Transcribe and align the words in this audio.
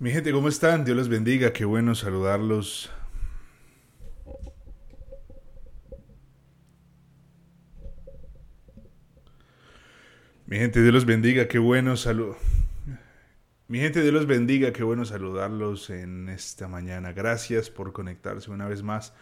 Mi 0.00 0.12
gente, 0.12 0.30
¿cómo 0.30 0.48
están? 0.48 0.84
Dios 0.84 0.96
les 0.96 1.08
bendiga, 1.08 1.52
qué 1.52 1.64
bueno 1.64 1.94
saludarlos. 1.96 2.88
Mi 10.46 10.56
gente, 10.56 10.80
Dios 10.80 10.94
los 10.94 11.04
bendiga, 11.04 11.48
qué 11.48 11.58
bueno 11.58 11.96
salud. 11.96 12.36
Mi 13.66 13.80
gente, 13.80 14.00
Dios 14.00 14.14
los 14.14 14.26
bendiga, 14.26 14.72
qué 14.72 14.84
bueno 14.84 15.04
saludarlos 15.04 15.90
en 15.90 16.28
esta 16.28 16.68
mañana. 16.68 17.12
Gracias 17.12 17.68
por 17.68 17.92
conectarse 17.92 18.50
una 18.52 18.68
vez 18.68 18.82
más 18.84 19.12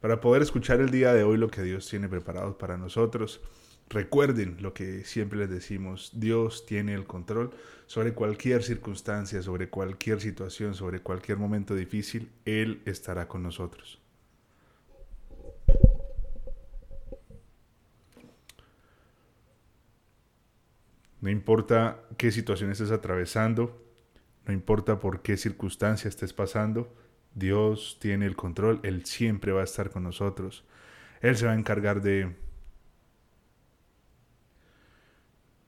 para 0.00 0.20
poder 0.20 0.42
escuchar 0.42 0.80
el 0.80 0.90
día 0.90 1.12
de 1.12 1.24
hoy 1.24 1.36
lo 1.36 1.48
que 1.48 1.62
Dios 1.62 1.88
tiene 1.88 2.08
preparado 2.08 2.58
para 2.58 2.76
nosotros. 2.76 3.40
Recuerden 3.88 4.56
lo 4.60 4.74
que 4.74 5.04
siempre 5.04 5.38
les 5.38 5.48
decimos, 5.48 6.10
Dios 6.14 6.66
tiene 6.66 6.94
el 6.94 7.06
control 7.06 7.50
sobre 7.86 8.14
cualquier 8.14 8.62
circunstancia, 8.62 9.42
sobre 9.42 9.70
cualquier 9.70 10.20
situación, 10.20 10.74
sobre 10.74 11.00
cualquier 11.00 11.38
momento 11.38 11.74
difícil, 11.74 12.30
Él 12.44 12.82
estará 12.84 13.28
con 13.28 13.42
nosotros. 13.44 14.00
No 21.20 21.30
importa 21.30 22.02
qué 22.18 22.30
situación 22.30 22.70
estés 22.70 22.90
atravesando, 22.90 23.82
no 24.46 24.52
importa 24.52 24.98
por 24.98 25.22
qué 25.22 25.36
circunstancia 25.36 26.08
estés 26.08 26.32
pasando, 26.32 26.94
Dios 27.36 27.98
tiene 28.00 28.26
el 28.26 28.34
control, 28.34 28.80
Él 28.82 29.04
siempre 29.04 29.52
va 29.52 29.60
a 29.60 29.64
estar 29.64 29.90
con 29.90 30.02
nosotros. 30.02 30.64
Él 31.20 31.36
se 31.36 31.46
va 31.46 31.52
a 31.52 31.56
encargar 31.56 32.02
de 32.02 32.34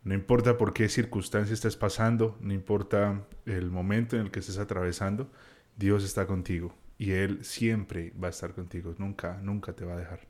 No 0.03 0.15
importa 0.15 0.56
por 0.56 0.73
qué 0.73 0.89
circunstancia 0.89 1.53
estés 1.53 1.77
pasando, 1.77 2.39
no 2.41 2.55
importa 2.55 3.27
el 3.45 3.70
momento 3.70 4.17
en 4.17 4.23
el 4.23 4.31
que 4.31 4.41
estés 4.41 4.56
atravesando, 4.56 5.31
Dios 5.77 6.03
está 6.03 6.27
contigo 6.27 6.75
y 6.97 7.11
Él 7.11 7.45
siempre 7.45 8.15
va 8.21 8.28
a 8.28 8.31
estar 8.31 8.55
contigo, 8.55 8.95
nunca, 8.97 9.39
nunca 9.43 9.75
te 9.75 9.84
va 9.84 9.93
a 9.93 9.98
dejar. 9.98 10.21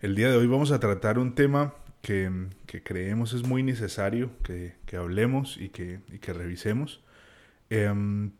El 0.00 0.14
día 0.14 0.30
de 0.30 0.36
hoy 0.36 0.46
vamos 0.46 0.70
a 0.70 0.78
tratar 0.78 1.18
un 1.18 1.34
tema 1.34 1.74
que, 2.02 2.30
creemos 2.84 3.32
es 3.32 3.44
muy 3.44 3.64
necesario 3.64 4.30
que, 4.44 4.76
hablemos 4.96 5.56
y 5.56 5.70
que, 5.70 5.98
que 6.20 6.32
revisemos. 6.32 7.02
Em, 7.70 8.32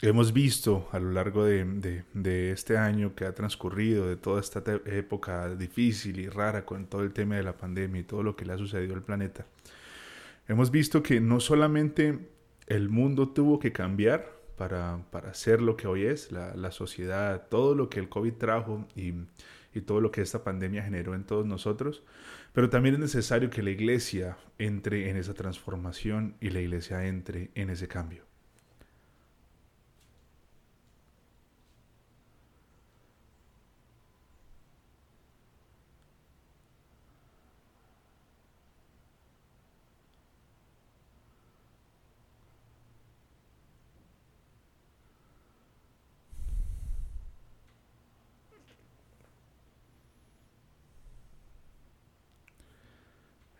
hemos 0.00 0.32
visto 0.32 0.88
a 0.92 0.98
lo 0.98 1.12
largo 1.12 1.44
de, 1.44 2.50
este 2.50 2.78
año 2.78 3.14
que 3.14 3.26
ha 3.26 3.34
transcurrido, 3.34 4.08
de 4.08 4.16
toda 4.16 4.40
esta 4.40 4.62
época 4.86 5.54
difícil 5.56 6.18
y 6.18 6.28
rara 6.28 6.64
con 6.64 6.86
todo 6.86 7.02
el 7.02 7.12
tema 7.12 7.36
de 7.36 7.42
la 7.42 7.58
pandemia 7.58 8.00
y 8.00 8.04
todo 8.04 8.22
lo 8.22 8.36
que 8.36 8.46
le 8.46 8.54
ha 8.54 8.58
sucedido 8.58 8.94
al 8.94 9.02
planeta, 9.02 9.46
hemos 10.48 10.70
visto 10.70 11.02
que 11.02 11.20
no 11.20 11.38
solamente 11.38 12.18
el 12.66 12.88
mundo 12.88 13.28
tuvo 13.28 13.58
que 13.58 13.72
cambiar 13.72 14.26
para, 14.56 15.04
para 15.10 15.34
ser 15.34 15.60
lo 15.60 15.76
que 15.76 15.86
hoy 15.86 16.04
es, 16.04 16.32
la, 16.32 16.70
sociedad, 16.70 17.46
todo 17.50 17.74
lo 17.74 17.90
que 17.90 18.00
el 18.00 18.08
COVID 18.08 18.34
trajo 18.34 18.86
y, 18.96 19.12
y 19.74 19.82
todo 19.82 20.00
lo 20.00 20.10
que 20.10 20.22
esta 20.22 20.44
pandemia 20.44 20.82
generó 20.82 21.14
en 21.14 21.24
todos 21.24 21.46
nosotros, 21.46 22.04
pero 22.54 22.70
también 22.70 22.94
es 22.94 23.00
necesario 23.00 23.50
que 23.50 23.62
la 23.62 23.70
iglesia 23.70 24.38
entre 24.58 25.10
en 25.10 25.16
esa 25.18 25.34
transformación 25.34 26.36
y 26.40 26.50
la 26.50 26.60
iglesia 26.60 27.06
entre 27.06 27.50
en 27.54 27.68
ese 27.68 27.86
cambio. 27.86 28.29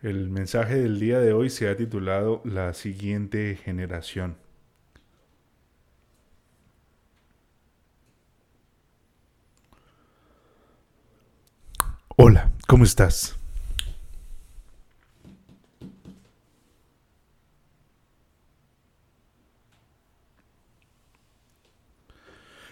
El 0.01 0.31
mensaje 0.31 0.77
del 0.79 0.99
día 0.99 1.19
de 1.19 1.31
hoy 1.31 1.51
se 1.51 1.69
ha 1.69 1.77
titulado 1.77 2.41
La 2.43 2.73
siguiente 2.73 3.55
generación. 3.55 4.35
Hola, 12.17 12.51
¿cómo 12.67 12.83
estás? 12.83 13.37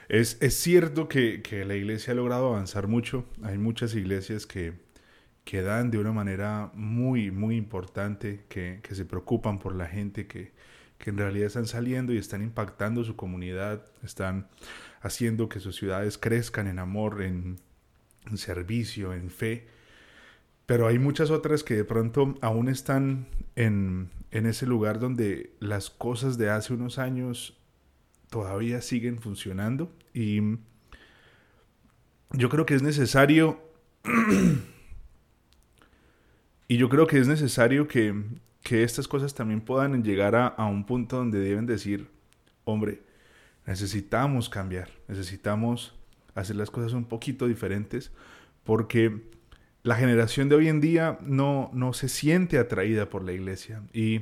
Es, 0.07 0.39
cierto 0.55 1.07
que, 1.07 1.43
que 1.43 1.63
la 1.63 1.75
iglesia 1.75 2.13
ha 2.13 2.15
logrado 2.15 2.47
avanzar 2.47 2.87
mucho. 2.87 3.25
Hay 3.43 3.59
muchas 3.59 3.93
iglesias 3.93 4.47
que, 4.47 4.88
que 5.49 5.63
dan 5.63 5.89
de 5.89 5.97
una 5.97 6.11
manera 6.11 6.69
muy, 6.75 7.31
muy 7.31 7.55
importante, 7.55 8.45
que, 8.49 8.81
se 8.91 9.03
preocupan 9.03 9.57
por 9.57 9.73
la 9.73 9.87
gente, 9.87 10.27
que, 10.27 10.53
en 10.99 11.17
realidad 11.17 11.47
están 11.47 11.65
saliendo 11.65 12.13
y 12.13 12.19
están 12.19 12.43
impactando 12.43 13.03
su 13.03 13.15
comunidad, 13.15 13.83
están 14.03 14.47
haciendo 15.01 15.49
que 15.49 15.59
sus 15.59 15.75
ciudades 15.75 16.19
crezcan 16.19 16.67
en 16.67 16.77
amor, 16.77 17.23
en, 17.23 17.57
servicio, 18.35 19.11
en 19.11 19.31
fe. 19.31 19.65
Pero 20.67 20.85
hay 20.85 20.99
muchas 20.99 21.31
otras 21.31 21.63
que 21.63 21.75
de 21.75 21.83
pronto 21.83 22.35
aún 22.41 22.69
están 22.69 23.25
en, 23.55 24.11
en 24.29 24.45
ese 24.45 24.67
lugar 24.67 24.99
donde 24.99 25.55
las 25.59 25.89
cosas 25.89 26.37
de 26.37 26.51
hace 26.51 26.75
unos 26.75 26.99
años 26.99 27.57
todavía 28.29 28.83
siguen 28.83 29.17
funcionando 29.17 29.91
y 30.13 30.59
yo 32.33 32.49
creo 32.49 32.67
que 32.67 32.75
es 32.75 32.83
necesario 32.83 33.59
Y 36.69 36.77
yo 36.77 36.87
creo 36.87 37.07
que 37.07 37.17
es 37.17 37.27
necesario 37.27 37.87
que, 37.87 38.13
estas 38.69 39.07
cosas 39.07 39.33
también 39.33 39.59
puedan 39.59 40.03
llegar 40.03 40.35
a, 40.35 40.65
un 40.67 40.85
punto 40.85 41.17
donde 41.17 41.39
deben 41.39 41.65
decir, 41.65 42.07
hombre, 42.63 43.01
necesitamos 43.65 44.49
cambiar, 44.49 44.89
necesitamos 45.07 45.95
hacer 46.35 46.55
las 46.55 46.69
cosas 46.69 46.93
un 46.93 47.05
poquito 47.05 47.47
diferentes, 47.47 48.11
porque 48.63 49.23
la 49.81 49.95
generación 49.95 50.47
de 50.47 50.57
hoy 50.57 50.67
en 50.67 50.79
día 50.79 51.17
no, 51.23 51.71
no 51.73 51.93
se 51.93 52.07
siente 52.07 52.59
atraída 52.59 53.09
por 53.09 53.23
la 53.23 53.33
iglesia. 53.33 53.81
Y 53.91 54.21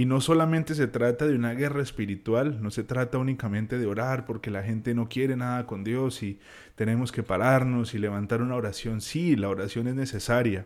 y 0.00 0.06
no 0.06 0.20
solamente 0.20 0.74
se 0.74 0.86
trata 0.86 1.26
de 1.26 1.34
una 1.34 1.52
guerra 1.52 1.82
espiritual, 1.82 2.62
no 2.62 2.70
se 2.70 2.84
trata 2.84 3.18
únicamente 3.18 3.76
de 3.76 3.86
orar 3.86 4.24
porque 4.24 4.50
la 4.50 4.62
gente 4.62 4.94
no 4.94 5.08
quiere 5.08 5.36
nada 5.36 5.66
con 5.66 5.82
Dios 5.84 6.22
y 6.22 6.38
tenemos 6.76 7.10
que 7.10 7.22
pararnos 7.24 7.92
y 7.92 7.98
levantar 7.98 8.40
una 8.40 8.54
oración. 8.54 9.00
Sí, 9.00 9.36
la 9.36 9.48
oración 9.48 9.88
es 9.88 9.96
necesaria 9.96 10.64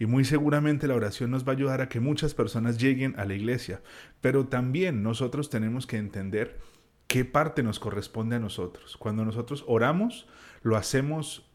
y 0.00 0.06
muy 0.06 0.24
seguramente 0.24 0.88
la 0.88 0.94
oración 0.94 1.30
nos 1.30 1.46
va 1.46 1.52
a 1.52 1.56
ayudar 1.56 1.82
a 1.82 1.90
que 1.90 2.00
muchas 2.00 2.32
personas 2.32 2.78
lleguen 2.78 3.14
a 3.18 3.26
la 3.26 3.34
iglesia, 3.34 3.82
pero 4.22 4.46
también 4.46 5.02
nosotros 5.02 5.50
tenemos 5.50 5.86
que 5.86 5.98
entender 5.98 6.58
qué 7.06 7.26
parte 7.26 7.62
nos 7.62 7.78
corresponde 7.78 8.36
a 8.36 8.38
nosotros. 8.38 8.96
Cuando 8.96 9.26
nosotros 9.26 9.62
oramos, 9.68 10.26
lo 10.62 10.76
hacemos, 10.76 11.50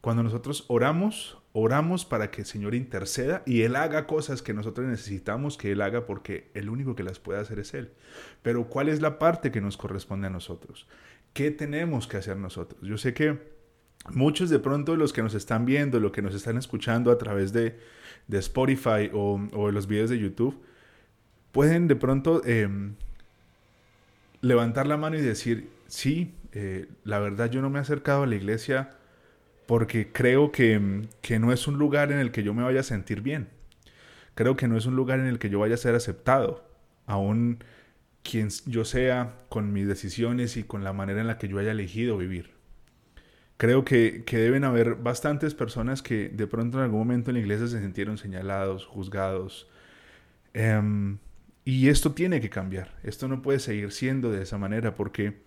cuando 0.00 0.22
nosotros 0.22 0.64
oramos, 0.68 1.42
oramos 1.52 2.04
para 2.04 2.30
que 2.30 2.42
el 2.42 2.46
Señor 2.46 2.76
interceda 2.76 3.42
y 3.46 3.62
Él 3.62 3.74
haga 3.74 4.06
cosas 4.06 4.42
que 4.42 4.54
nosotros 4.54 4.86
necesitamos 4.86 5.58
que 5.58 5.72
Él 5.72 5.82
haga 5.82 6.06
porque 6.06 6.52
el 6.54 6.70
único 6.70 6.94
que 6.94 7.02
las 7.02 7.18
puede 7.18 7.40
hacer 7.40 7.58
es 7.58 7.74
Él. 7.74 7.90
Pero 8.42 8.68
¿cuál 8.68 8.88
es 8.88 9.00
la 9.00 9.18
parte 9.18 9.50
que 9.50 9.60
nos 9.60 9.76
corresponde 9.76 10.28
a 10.28 10.30
nosotros? 10.30 10.86
¿Qué 11.32 11.50
tenemos 11.50 12.06
que 12.06 12.16
hacer 12.16 12.36
nosotros? 12.36 12.80
Yo 12.88 12.96
sé 12.96 13.12
que 13.12 13.55
muchos 14.12 14.50
de 14.50 14.58
pronto 14.58 14.96
los 14.96 15.12
que 15.12 15.22
nos 15.22 15.34
están 15.34 15.64
viendo, 15.64 16.00
los 16.00 16.12
que 16.12 16.22
nos 16.22 16.34
están 16.34 16.56
escuchando 16.56 17.10
a 17.10 17.18
través 17.18 17.52
de, 17.52 17.78
Spotify 18.30 19.10
o, 19.12 19.70
los 19.70 19.86
videos 19.86 20.10
de 20.10 20.18
YouTube, 20.18 20.60
pueden 21.52 21.88
de 21.88 21.96
pronto 21.96 22.44
em, 22.44 22.94
levantar 24.40 24.86
la 24.86 24.96
mano 24.96 25.16
y 25.16 25.20
decir, 25.20 25.68
sí, 25.86 26.34
eh, 26.52 26.88
la 27.04 27.18
verdad 27.18 27.50
yo 27.50 27.62
no 27.62 27.70
me 27.70 27.78
he 27.78 27.82
acercado 27.82 28.22
a 28.22 28.26
la 28.26 28.34
iglesia 28.34 28.90
porque 29.66 30.12
creo 30.12 30.52
que, 30.52 30.80
no 31.38 31.52
es 31.52 31.66
un 31.66 31.78
lugar 31.78 32.12
en 32.12 32.18
el 32.18 32.30
que 32.30 32.42
yo 32.42 32.54
me 32.54 32.62
vaya 32.62 32.80
a 32.80 32.84
sentir 32.84 33.20
bien. 33.20 33.48
Creo 34.34 34.56
que 34.56 34.68
no 34.68 34.76
es 34.76 34.86
un 34.86 34.96
lugar 34.96 35.18
en 35.18 35.26
el 35.26 35.38
que 35.38 35.50
yo 35.50 35.58
vaya 35.58 35.74
a 35.74 35.78
ser 35.78 35.94
aceptado, 35.94 36.64
aún 37.06 37.58
quien 38.22 38.48
yo 38.66 38.84
sea 38.84 39.34
con 39.48 39.72
mis 39.72 39.86
decisiones 39.86 40.56
y 40.56 40.64
con 40.64 40.84
la 40.84 40.92
manera 40.92 41.20
en 41.20 41.26
la 41.26 41.38
que 41.38 41.48
yo 41.48 41.58
haya 41.58 41.72
elegido 41.72 42.16
vivir. 42.16 42.55
Creo 43.56 43.84
que, 43.84 44.22
deben 44.30 44.64
haber 44.64 44.96
bastantes 44.96 45.54
personas 45.54 46.02
que 46.02 46.28
de 46.28 46.46
pronto 46.46 46.78
en 46.78 46.84
algún 46.84 47.00
momento 47.00 47.30
en 47.30 47.34
la 47.34 47.40
iglesia 47.40 47.66
se 47.68 47.80
sintieron 47.80 48.18
señalados, 48.18 48.84
juzgados. 48.84 49.66
Em, 50.52 51.18
y 51.64 51.88
esto 51.88 52.12
tiene 52.12 52.40
que 52.40 52.50
cambiar. 52.50 52.94
Esto 53.02 53.28
no 53.28 53.40
puede 53.40 53.58
seguir 53.58 53.92
siendo 53.92 54.30
de 54.30 54.42
esa 54.42 54.58
manera 54.58 54.94
porque 54.94 55.42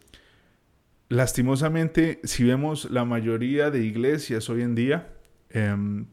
lastimosamente, 1.08 2.20
si 2.24 2.44
vemos 2.44 2.90
la 2.90 3.06
mayoría 3.06 3.70
de 3.70 3.84
iglesias 3.84 4.50
hoy 4.50 4.64
en 4.64 4.74
día, 4.76 5.14
em, 5.52 6.08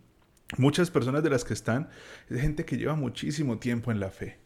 muchas 0.58 0.90
personas 0.90 1.22
de 1.22 1.30
las 1.30 1.44
que 1.44 1.54
están 1.54 1.88
es 2.28 2.40
gente 2.40 2.64
que 2.66 2.76
lleva 2.76 2.94
muchísimo 2.94 3.58
tiempo 3.58 3.90
en 3.90 4.00
la 4.00 4.10
fe. 4.10 4.38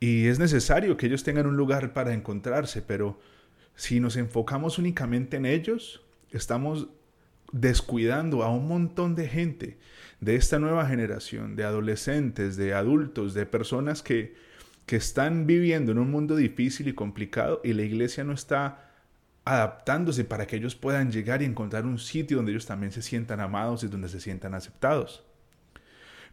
Y 0.00 0.26
es 0.26 0.38
necesario 0.38 0.96
que 0.96 1.06
ellos 1.06 1.24
tengan 1.24 1.46
un 1.46 1.56
lugar 1.56 1.92
para 1.94 2.12
encontrarse, 2.12 2.82
pero 2.82 3.18
si 3.74 3.98
nos 3.98 4.16
enfocamos 4.16 4.78
únicamente 4.78 5.38
en 5.38 5.46
ellos, 5.46 6.04
estamos 6.30 6.88
descuidando 7.52 8.42
a 8.42 8.50
un 8.50 8.68
montón 8.68 9.14
de 9.14 9.28
gente 9.28 9.78
de 10.20 10.36
esta 10.36 10.58
nueva 10.58 10.86
generación, 10.86 11.56
de 11.56 11.64
adolescentes, 11.64 12.56
de 12.56 12.74
adultos, 12.74 13.34
de 13.34 13.46
personas 13.46 14.02
que, 14.02 14.34
que 14.86 14.96
están 14.96 15.46
viviendo 15.46 15.92
en 15.92 15.98
un 15.98 16.10
mundo 16.10 16.36
difícil 16.36 16.88
y 16.88 16.94
complicado 16.94 17.60
y 17.64 17.72
la 17.72 17.82
iglesia 17.82 18.24
no 18.24 18.32
está 18.32 18.88
adaptándose 19.44 20.24
para 20.24 20.46
que 20.46 20.56
ellos 20.56 20.74
puedan 20.74 21.10
llegar 21.10 21.40
y 21.40 21.46
encontrar 21.46 21.86
un 21.86 21.98
sitio 21.98 22.36
donde 22.36 22.52
ellos 22.52 22.66
también 22.66 22.92
se 22.92 23.00
sientan 23.00 23.40
amados 23.40 23.82
y 23.82 23.88
donde 23.88 24.08
se 24.08 24.20
sientan 24.20 24.54
aceptados. 24.54 25.24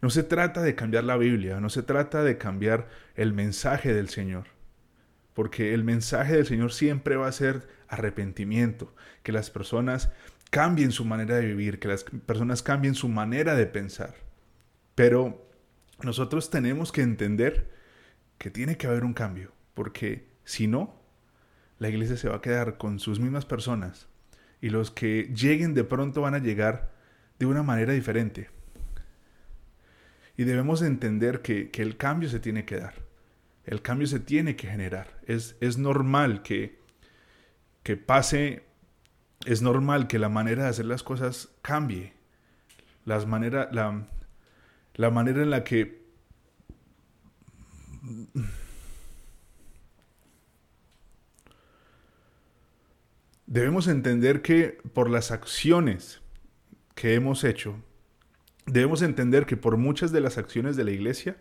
No 0.01 0.09
se 0.09 0.23
trata 0.23 0.61
de 0.61 0.75
cambiar 0.75 1.05
la 1.05 1.15
Biblia, 1.15 1.61
no 1.61 1.69
se 1.69 1.81
trata 1.81 2.23
de 2.23 2.37
cambiar 2.37 2.89
el 3.15 3.31
mensaje 3.31 3.93
del 3.93 4.09
Señor, 4.09 4.47
porque 5.33 5.73
el 5.73 5.85
mensaje 5.85 6.35
del 6.35 6.45
Señor 6.45 6.73
siempre 6.73 7.15
va 7.15 7.27
a 7.27 7.31
ser 7.31 7.67
arrepentimiento, 7.87 8.93
que 9.23 9.31
las 9.31 9.49
personas 9.49 10.11
cambien 10.49 10.91
su 10.91 11.05
manera 11.05 11.35
de 11.35 11.45
vivir, 11.45 11.79
que 11.79 11.87
las 11.87 12.03
personas 12.03 12.63
cambien 12.63 12.95
su 12.95 13.09
manera 13.09 13.55
de 13.55 13.65
pensar. 13.65 14.15
Pero 14.95 15.49
nosotros 16.01 16.49
tenemos 16.49 16.91
que 16.91 17.01
entender 17.01 17.71
que 18.37 18.49
tiene 18.49 18.77
que 18.77 18.87
haber 18.87 19.03
un 19.03 19.13
cambio, 19.13 19.51
porque 19.73 20.27
si 20.43 20.67
no, 20.67 21.01
la 21.79 21.89
iglesia 21.89 22.17
se 22.17 22.29
va 22.29 22.37
a 22.37 22.41
quedar 22.41 22.77
con 22.77 22.99
sus 22.99 23.19
mismas 23.19 23.45
personas 23.45 24.07
y 24.61 24.69
los 24.69 24.91
que 24.91 25.31
lleguen 25.35 25.73
de 25.73 25.83
pronto 25.83 26.21
van 26.21 26.35
a 26.35 26.39
llegar 26.39 26.91
de 27.39 27.45
una 27.45 27.63
manera 27.63 27.93
diferente. 27.93 28.49
Y 30.37 30.43
debemos 30.43 30.81
entender 30.81 31.41
que, 31.41 31.69
el 31.73 31.97
cambio 31.97 32.29
se 32.29 32.39
tiene 32.39 32.65
que 32.65 32.77
dar, 32.77 32.93
el 33.65 33.81
cambio 33.81 34.07
se 34.07 34.19
tiene 34.19 34.55
que 34.55 34.67
generar. 34.67 35.19
Es, 35.27 35.55
es 35.59 35.77
normal 35.77 36.41
que, 36.41 36.79
que 37.83 37.95
pase, 37.95 38.64
es 39.45 39.61
normal 39.61 40.07
que 40.07 40.19
la 40.19 40.29
manera 40.29 40.63
de 40.63 40.69
hacer 40.69 40.85
las 40.85 41.03
cosas 41.03 41.49
cambie. 41.61 42.13
Las 43.05 43.27
manera, 43.27 43.69
la, 43.71 44.07
la 44.95 45.11
manera 45.11 45.43
en 45.43 45.49
la 45.51 45.63
que 45.63 46.05
debemos 53.45 53.87
entender 53.87 54.41
que 54.41 54.77
por 54.93 55.09
las 55.09 55.31
acciones 55.31 56.21
que 56.95 57.13
hemos 57.13 57.43
hecho, 57.43 57.75
debemos 58.65 59.01
entender 59.01 59.45
que 59.45 59.57
por 59.57 59.77
muchas 59.77 60.11
de 60.11 60.21
las 60.21 60.37
acciones 60.37 60.75
de 60.75 60.83
la 60.83 60.91
iglesia 60.91 61.37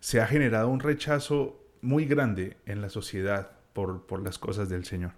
se 0.00 0.20
ha 0.20 0.26
generado 0.26 0.68
un 0.68 0.80
rechazo 0.80 1.60
muy 1.80 2.04
grande 2.04 2.58
en 2.66 2.80
la 2.80 2.90
sociedad 2.90 3.52
por, 3.72 4.06
por 4.06 4.22
las 4.22 4.38
cosas 4.38 4.68
del 4.68 4.84
Señor. 4.84 5.12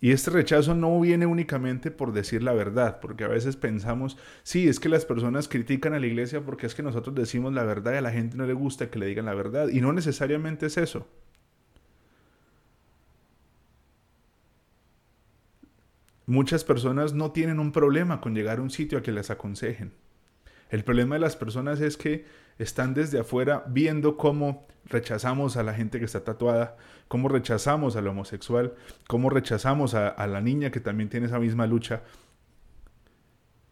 Y 0.00 0.12
este 0.12 0.30
rechazo 0.30 0.74
no 0.74 0.98
viene 0.98 1.26
únicamente 1.26 1.90
por 1.90 2.12
decir 2.12 2.42
la 2.42 2.54
verdad, 2.54 3.00
porque 3.00 3.24
a 3.24 3.28
veces 3.28 3.56
pensamos, 3.56 4.16
sí, 4.42 4.66
es 4.66 4.80
que 4.80 4.88
las 4.88 5.04
personas 5.04 5.46
critican 5.46 5.92
a 5.92 6.00
la 6.00 6.06
iglesia 6.06 6.40
porque 6.42 6.66
es 6.66 6.74
que 6.74 6.82
nosotros 6.82 7.14
decimos 7.14 7.52
la 7.52 7.64
verdad 7.64 7.92
y 7.92 7.96
a 7.96 8.00
la 8.00 8.10
gente 8.10 8.36
no 8.36 8.46
le 8.46 8.54
gusta 8.54 8.90
que 8.90 8.98
le 8.98 9.06
digan 9.06 9.26
la 9.26 9.34
verdad. 9.34 9.68
Y 9.68 9.80
no 9.82 9.92
necesariamente 9.92 10.66
es 10.66 10.78
eso. 10.78 11.06
Muchas 16.26 16.64
personas 16.64 17.12
no 17.12 17.32
tienen 17.32 17.58
un 17.58 17.72
problema 17.72 18.20
con 18.22 18.34
llegar 18.34 18.58
a 18.58 18.62
un 18.62 18.70
sitio 18.70 18.98
a 18.98 19.02
que 19.02 19.12
les 19.12 19.30
aconsejen. 19.30 19.92
El 20.70 20.84
problema 20.84 21.16
de 21.16 21.20
las 21.20 21.36
personas 21.36 21.80
es 21.80 21.96
que 21.96 22.24
están 22.58 22.94
desde 22.94 23.18
afuera 23.18 23.64
viendo 23.68 24.16
cómo 24.16 24.66
rechazamos 24.84 25.56
a 25.56 25.62
la 25.62 25.74
gente 25.74 25.98
que 25.98 26.04
está 26.04 26.24
tatuada, 26.24 26.76
cómo 27.08 27.28
rechazamos 27.28 27.96
al 27.96 28.06
homosexual, 28.06 28.74
cómo 29.08 29.30
rechazamos 29.30 29.94
a, 29.94 30.26
la 30.26 30.40
niña 30.40 30.70
que 30.70 30.80
también 30.80 31.08
tiene 31.08 31.26
esa 31.26 31.40
misma 31.40 31.66
lucha. 31.66 32.02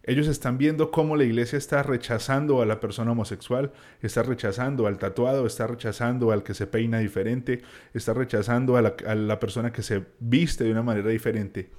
Ellos 0.02 0.26
están 0.26 0.56
viendo 0.56 0.90
cómo 0.90 1.16
la 1.16 1.24
iglesia 1.24 1.58
está 1.58 1.82
rechazando 1.82 2.62
a 2.62 2.66
la 2.66 2.80
persona 2.80 3.12
homosexual, 3.12 3.72
está 4.00 4.22
rechazando 4.22 4.86
al 4.86 4.96
tatuado, 4.96 5.46
está 5.46 5.66
rechazando 5.66 6.32
al 6.32 6.42
que 6.42 6.54
se 6.54 6.66
peina 6.66 6.98
diferente, 6.98 7.60
está 7.92 8.14
rechazando 8.14 8.76
a 8.76 8.82
la, 8.82 8.94
a 9.06 9.14
la 9.14 9.38
persona 9.38 9.70
que 9.70 9.82
se 9.82 10.06
viste 10.18 10.64
de 10.64 10.72
una 10.72 10.82
manera 10.82 11.10
diferente. 11.10 11.70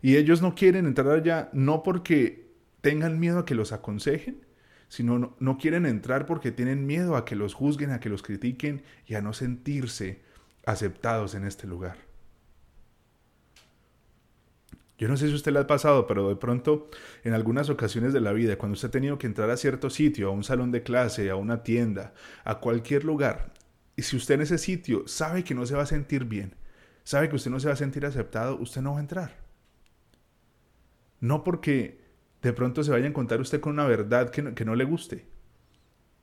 Y 0.00 0.16
ellos 0.16 0.40
no 0.40 0.54
quieren 0.54 0.86
entrar 0.86 1.10
allá 1.10 1.50
no 1.52 1.82
porque 1.82 2.48
tengan 2.80 3.20
miedo 3.20 3.40
a 3.40 3.44
que 3.44 3.54
los 3.54 3.72
aconsejen, 3.72 4.44
sino 4.94 5.34
no, 5.40 5.58
quieren 5.58 5.86
entrar 5.86 6.24
porque 6.24 6.52
tienen 6.52 6.86
miedo 6.86 7.16
a 7.16 7.24
que 7.24 7.34
los 7.34 7.52
juzguen, 7.52 7.90
a 7.90 7.98
que 7.98 8.08
los 8.08 8.22
critiquen 8.22 8.84
y 9.06 9.16
a 9.16 9.22
no 9.22 9.32
sentirse 9.32 10.22
aceptados 10.64 11.34
en 11.34 11.44
este 11.44 11.66
lugar. 11.66 11.96
Yo 14.96 15.08
no 15.08 15.16
sé 15.16 15.26
si 15.26 15.34
usted 15.34 15.52
le 15.52 15.58
ha 15.58 15.66
pasado, 15.66 16.06
pero 16.06 16.28
de 16.28 16.36
pronto 16.36 16.90
en 17.24 17.34
algunas 17.34 17.70
ocasiones 17.70 18.12
de 18.12 18.20
la 18.20 18.32
vida, 18.32 18.56
cuando 18.56 18.74
usted 18.74 18.86
ha 18.86 18.92
tenido 18.92 19.18
que 19.18 19.26
entrar 19.26 19.50
a 19.50 19.56
cierto 19.56 19.90
sitio, 19.90 20.28
a 20.28 20.30
un 20.30 20.44
salón 20.44 20.70
de 20.70 20.84
clase, 20.84 21.28
a 21.28 21.34
una 21.34 21.64
tienda, 21.64 22.14
a 22.44 22.60
cualquier 22.60 23.02
lugar, 23.02 23.52
y 23.96 24.02
si 24.02 24.16
usted 24.16 24.36
en 24.36 24.42
ese 24.42 24.58
sitio 24.58 25.08
sabe 25.08 25.42
que 25.42 25.56
no 25.56 25.66
se 25.66 25.74
va 25.74 25.82
a 25.82 25.86
sentir 25.86 26.24
bien, 26.24 26.54
sabe 27.02 27.28
que 27.28 27.34
usted 27.34 27.50
no 27.50 27.58
se 27.58 27.66
va 27.66 27.74
a 27.74 27.76
sentir 27.76 28.06
aceptado, 28.06 28.56
usted 28.58 28.80
no 28.80 28.92
va 28.92 28.98
a 28.98 29.00
entrar. 29.00 29.36
No 31.18 31.42
porque 31.42 32.03
de 32.44 32.52
pronto 32.52 32.84
se 32.84 32.90
vaya 32.90 33.06
a 33.06 33.08
encontrar 33.08 33.40
usted 33.40 33.60
con 33.60 33.72
una 33.72 33.86
verdad 33.86 34.30
que 34.30 34.42
no, 34.42 34.54
que 34.54 34.66
no 34.66 34.74
le 34.76 34.84
guste, 34.84 35.26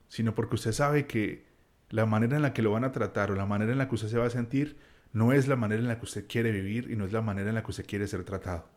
sino 0.08 0.36
porque 0.36 0.56
usted 0.56 0.72
sabe 0.72 1.08
que 1.08 1.46
la 1.90 2.06
manera 2.06 2.36
en 2.36 2.44
la 2.44 2.54
que 2.54 2.62
lo 2.62 2.72
van 2.72 2.84
a 2.84 2.92
tratar 2.92 3.32
o 3.32 3.36
la 3.36 3.48
manera 3.48 3.72
en 3.72 3.80
la 3.80 3.90
que 3.90 3.96
usted 3.96 4.08
se 4.08 4.20
va 4.20 4.28
a 4.28 4.30
sentir 4.30 4.78
no 5.14 5.34
es 5.34 5.48
la 5.48 5.56
manera 5.56 5.82
en 5.82 5.88
la 5.88 5.98
que 5.98 6.06
usted 6.06 6.28
quiere 6.28 6.52
vivir 6.52 6.92
y 6.92 6.96
no 6.96 7.06
es 7.06 7.12
la 7.12 7.24
manera 7.24 7.50
en 7.50 7.56
la 7.56 7.64
que 7.64 7.72
usted 7.72 7.88
quiere 7.88 8.08
ser 8.08 8.24
tratado. 8.24 8.70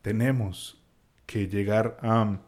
Tenemos 0.00 0.80
que 1.26 1.48
llegar 1.48 1.98
a... 2.02 2.38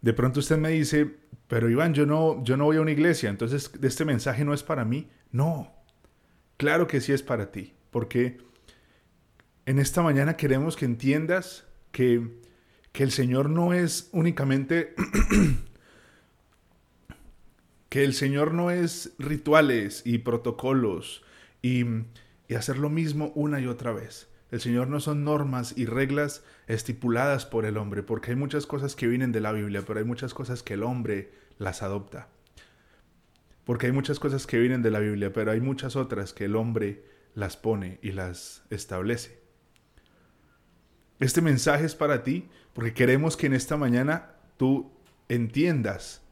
De 0.00 0.12
pronto 0.14 0.40
usted 0.40 0.56
me 0.56 0.70
dice, 0.70 1.23
pero 1.48 1.68
Iván, 1.68 1.94
yo 1.94 2.06
no, 2.06 2.42
yo 2.42 2.56
no 2.56 2.64
voy 2.64 2.76
a 2.78 2.80
una 2.80 2.90
iglesia, 2.90 3.30
entonces 3.30 3.70
este 3.82 4.04
mensaje 4.04 4.44
no 4.44 4.54
es 4.54 4.62
para 4.62 4.84
mí. 4.84 5.10
No, 5.30 5.72
claro 6.56 6.86
que 6.86 7.00
sí 7.00 7.12
es 7.12 7.22
para 7.22 7.52
ti, 7.52 7.74
porque 7.90 8.38
en 9.66 9.78
esta 9.78 10.02
mañana 10.02 10.36
queremos 10.36 10.76
que 10.76 10.84
entiendas 10.84 11.66
que, 11.92 12.40
que 12.92 13.02
el 13.02 13.10
Señor 13.10 13.50
no 13.50 13.72
es 13.72 14.08
únicamente, 14.12 14.94
que 17.88 18.04
el 18.04 18.14
Señor 18.14 18.54
no 18.54 18.70
es 18.70 19.14
rituales 19.18 20.02
y 20.04 20.18
protocolos 20.18 21.22
y, 21.62 21.84
y 22.48 22.54
hacer 22.54 22.78
lo 22.78 22.90
mismo 22.90 23.32
una 23.34 23.60
y 23.60 23.66
otra 23.66 23.92
vez. 23.92 24.28
El 24.54 24.60
Señor 24.60 24.86
no 24.86 25.00
son 25.00 25.24
normas 25.24 25.74
y 25.76 25.84
reglas 25.84 26.44
estipuladas 26.68 27.44
por 27.44 27.66
el 27.66 27.76
hombre, 27.76 28.04
porque 28.04 28.30
hay 28.30 28.36
muchas 28.36 28.68
cosas 28.68 28.94
que 28.94 29.08
vienen 29.08 29.32
de 29.32 29.40
la 29.40 29.50
Biblia, 29.50 29.82
pero 29.84 29.98
hay 29.98 30.04
muchas 30.04 30.32
cosas 30.32 30.62
que 30.62 30.74
el 30.74 30.84
hombre 30.84 31.32
las 31.58 31.82
adopta. 31.82 32.28
Porque 33.64 33.86
hay 33.86 33.92
muchas 33.92 34.20
cosas 34.20 34.46
que 34.46 34.60
vienen 34.60 34.80
de 34.80 34.92
la 34.92 35.00
Biblia, 35.00 35.32
pero 35.32 35.50
hay 35.50 35.60
muchas 35.60 35.96
otras 35.96 36.32
que 36.32 36.44
el 36.44 36.54
hombre 36.54 37.04
las 37.34 37.56
pone 37.56 37.98
y 38.00 38.12
las 38.12 38.62
establece. 38.70 39.40
Este 41.18 41.40
mensaje 41.40 41.84
es 41.84 41.96
para 41.96 42.22
ti 42.22 42.48
porque 42.74 42.94
queremos 42.94 43.36
que 43.36 43.48
en 43.48 43.54
esta 43.54 43.76
mañana 43.76 44.36
tú 44.56 44.92
entiendas 45.28 46.22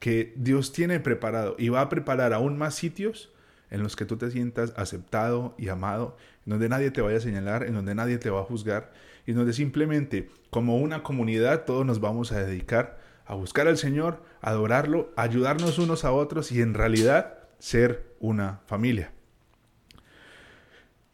que 0.00 0.34
Dios 0.34 0.72
tiene 0.72 0.98
preparado 0.98 1.54
y 1.56 1.68
va 1.68 1.82
a 1.82 1.88
preparar 1.88 2.32
aún 2.32 2.58
más 2.58 2.74
sitios 2.74 3.32
en 3.70 3.82
los 3.82 3.96
que 3.96 4.04
tú 4.04 4.16
te 4.16 4.30
sientas 4.30 4.72
aceptado 4.76 5.54
y 5.58 5.68
amado, 5.68 6.16
en 6.46 6.50
donde 6.50 6.68
nadie 6.68 6.90
te 6.90 7.00
vaya 7.00 7.18
a 7.18 7.20
señalar, 7.20 7.62
en 7.64 7.74
donde 7.74 7.94
nadie 7.94 8.18
te 8.18 8.30
va 8.30 8.40
a 8.40 8.44
juzgar, 8.44 8.92
y 9.26 9.32
donde 9.32 9.52
simplemente 9.52 10.28
como 10.50 10.78
una 10.78 11.02
comunidad 11.02 11.64
todos 11.64 11.86
nos 11.86 12.00
vamos 12.00 12.32
a 12.32 12.44
dedicar 12.44 12.98
a 13.30 13.34
buscar 13.34 13.68
al 13.68 13.78
Señor, 13.78 14.20
a 14.40 14.50
adorarlo, 14.50 15.12
ayudarnos 15.14 15.78
unos 15.78 16.04
a 16.04 16.10
otros 16.10 16.50
y 16.50 16.62
en 16.62 16.74
realidad 16.74 17.38
ser 17.60 18.04
una 18.18 18.58
familia. 18.66 19.12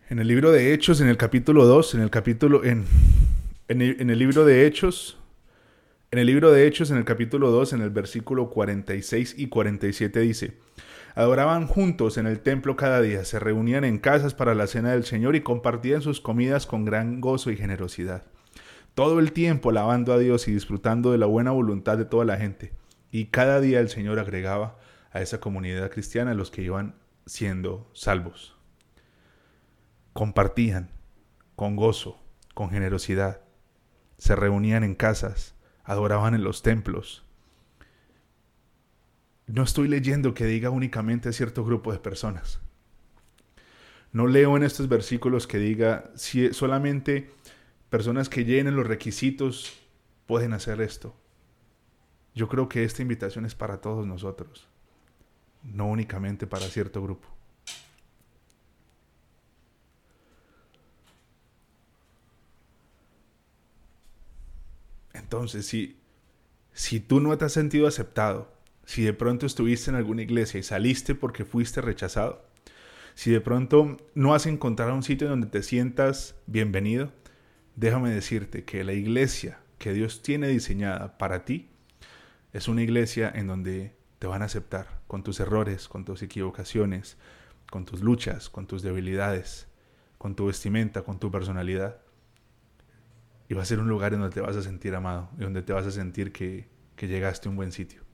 En 0.09 0.19
el 0.19 0.27
libro 0.27 0.51
de 0.51 0.73
Hechos, 0.73 1.03
en 1.03 1.09
el 1.09 1.19
capítulo 1.19 1.67
2, 1.67 1.97
en 1.97 2.01
el 2.01 2.09
capítulo, 2.09 2.65
en, 2.65 2.87
en 3.69 4.09
el 4.09 4.19
libro 4.19 4.47
de 4.47 4.67
Hechos, 4.67 5.19
en 6.11 6.19
el 6.19 6.27
libro 6.27 6.53
de 6.53 6.67
Hechos, 6.67 6.91
en 6.91 6.97
el 6.97 7.05
capítulo 7.05 7.51
2, 7.51 7.75
en 7.75 7.83
el 7.83 7.91
versículo 7.91 8.49
46 8.49 9.35
y 9.37 9.49
47 9.49 10.21
dice, 10.21 10.55
Adoraban 11.17 11.67
juntos 11.67 12.19
en 12.19 12.27
el 12.27 12.41
templo 12.41 12.77
cada 12.77 13.01
día, 13.01 13.25
se 13.25 13.39
reunían 13.39 13.85
en 13.85 13.99
casas 13.99 14.35
para 14.35 14.55
la 14.55 14.67
cena 14.67 14.93
del 14.93 15.05
Señor 15.05 15.35
y 15.35 15.41
compartían 15.41 16.03
sus 16.03 16.21
comidas 16.21 16.67
con 16.67 16.85
gran 16.85 17.23
gozo 17.23 17.51
y 17.51 17.57
generosidad. 17.57 18.25
Todo 18.95 19.19
el 19.19 19.33
tiempo 19.33 19.71
alabando 19.71 20.13
a 20.13 20.19
Dios 20.19 20.47
y 20.47 20.53
disfrutando 20.53 21.13
de 21.13 21.19
la 21.19 21.25
buena 21.25 21.53
voluntad 21.53 21.97
de 21.97 22.05
toda 22.05 22.27
la 22.27 22.37
gente. 22.37 22.75
Y 23.11 23.29
cada 23.29 23.63
día 23.63 23.81
el 23.81 23.89
Señor 23.89 24.19
agregaba 24.19 24.77
a 25.11 25.23
esa 25.23 25.41
comunidad 25.41 25.91
cristiana 25.91 26.35
los 26.35 26.51
que 26.51 26.61
iban 26.61 26.97
siendo 27.25 27.91
salvos. 27.95 28.55
Compartían 30.13 30.91
con 31.55 31.77
gozo, 31.77 32.23
con 32.53 32.69
generosidad. 32.69 33.41
Se 34.19 34.37
reunían 34.37 34.85
en 34.85 34.95
casas, 34.95 35.55
adoraban 35.83 36.35
en 36.35 36.45
los 36.45 36.61
templos, 36.61 37.26
no 39.57 39.63
estoy 39.63 39.89
leyendo 39.89 40.35
que 40.35 40.45
diga 40.45 40.69
únicamente 40.69 41.31
a 41.31 41.33
cierto 41.33 41.65
grupo 41.65 41.91
de 41.91 41.99
personas. 41.99 42.61
No 44.13 44.27
leo 44.27 44.55
en 44.55 44.63
estos 44.63 44.87
versículos 44.87 45.47
que 45.47 45.57
diga 45.57 46.11
si 46.15 46.53
solamente 46.53 47.31
personas 47.89 48.29
que 48.29 48.45
llenen 48.45 48.77
los 48.77 48.87
requisitos 48.87 49.81
pueden 50.27 50.53
hacer 50.53 50.83
esto. 50.83 51.17
Yo 52.35 52.49
creo 52.49 52.69
que 52.69 52.85
esta 52.85 53.01
invitación 53.01 53.47
es 53.47 53.55
para 53.55 53.81
todos 53.81 54.07
nosotros, 54.07 54.69
no 55.63 55.87
únicamente 55.87 56.47
para 56.47 56.67
cierto 56.67 57.03
grupo. 57.03 57.27
Entonces, 65.15 65.65
si, 65.67 65.99
si 66.75 67.01
tú 67.01 67.21
no 67.21 67.39
te 67.39 67.47
has 67.47 67.53
sentido 67.53 67.87
aceptado, 67.87 68.55
si 68.87 69.03
de 69.03 69.13
pronto 69.13 69.45
estuviste 69.45 69.91
en 69.91 69.97
alguna 69.97 70.23
iglesia 70.23 70.59
y 70.59 70.63
saliste 70.63 71.15
porque 71.15 71.45
fuiste 71.45 71.81
rechazado, 71.81 72.47
si 73.15 73.33
de 73.33 73.41
pronto 73.41 73.97
no 74.15 74.33
has 74.33 74.47
encontrado 74.47 74.95
un 74.95 75.03
sitio 75.03 75.29
donde 75.29 75.49
te 75.49 75.63
sientas 75.63 76.37
bienvenido, 76.47 77.13
déjame 77.75 78.11
decirte 78.11 78.65
que 78.65 78.85
la 78.85 78.93
iglesia 78.93 79.59
que 79.79 79.93
Dios 79.93 80.23
tiene 80.23 80.49
diseñada 80.49 81.19
para 81.19 81.45
ti 81.45 81.69
es 82.53 82.69
una 82.69 82.83
iglesia 82.83 83.31
en 83.35 83.49
donde 83.49 83.97
te 84.21 84.29
van 84.29 84.43
a 84.43 84.47
aceptar 84.47 85.03
con 85.09 85.25
tus 85.25 85.41
errores, 85.41 85.89
con 85.89 86.05
tus 86.05 86.23
equivocaciones, 86.23 87.19
con 87.71 87.85
tus 87.85 88.03
luchas, 88.03 88.49
con 88.49 88.69
tus 88.69 88.83
debilidades, 88.83 89.67
con 90.17 90.37
tu 90.37 90.47
vestimenta, 90.47 91.03
con 91.03 91.19
tu 91.19 91.33
personalidad. 91.33 92.01
Y 93.49 93.55
va 93.55 93.63
a 93.63 93.67
ser 93.67 93.81
un 93.81 93.89
lugar 93.89 94.15
en 94.15 94.21
donde 94.21 94.35
te 94.35 94.41
vas 94.41 94.57
a 94.57 94.63
sentir 94.63 94.95
amado 94.95 95.29
y 95.39 95.43
donde 95.43 95.63
te 95.63 95.73
vas 95.73 95.87
a 95.87 95.91
sentir 95.91 96.33
que, 96.33 96.69
que 96.95 97.09
llegaste 97.09 97.49
a 97.49 97.51
un 97.51 97.57
buen 97.57 97.73
sitio. 97.73 98.06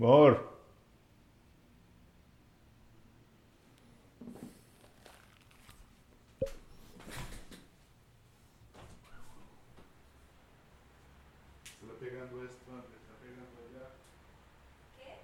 Por. 0.00 0.32
Está 11.82 11.94
pegando 12.00 12.44
esto, 12.44 12.70
está 12.96 13.14
pegando 13.20 13.58
allá. 13.68 13.90
¿Qué? 14.96 15.18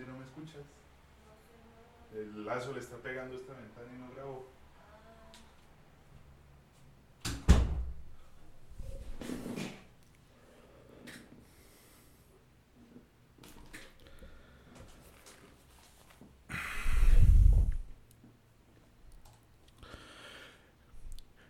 No 0.00 0.16
me 0.16 0.24
escuchas. 0.24 0.62
El 2.14 2.46
lazo 2.46 2.72
le 2.72 2.80
está 2.80 2.96
pegando 2.96 3.36
esta 3.36 3.52
ventana 3.52 3.88
y 3.94 3.98
no 3.98 4.10
grabo. 4.14 4.48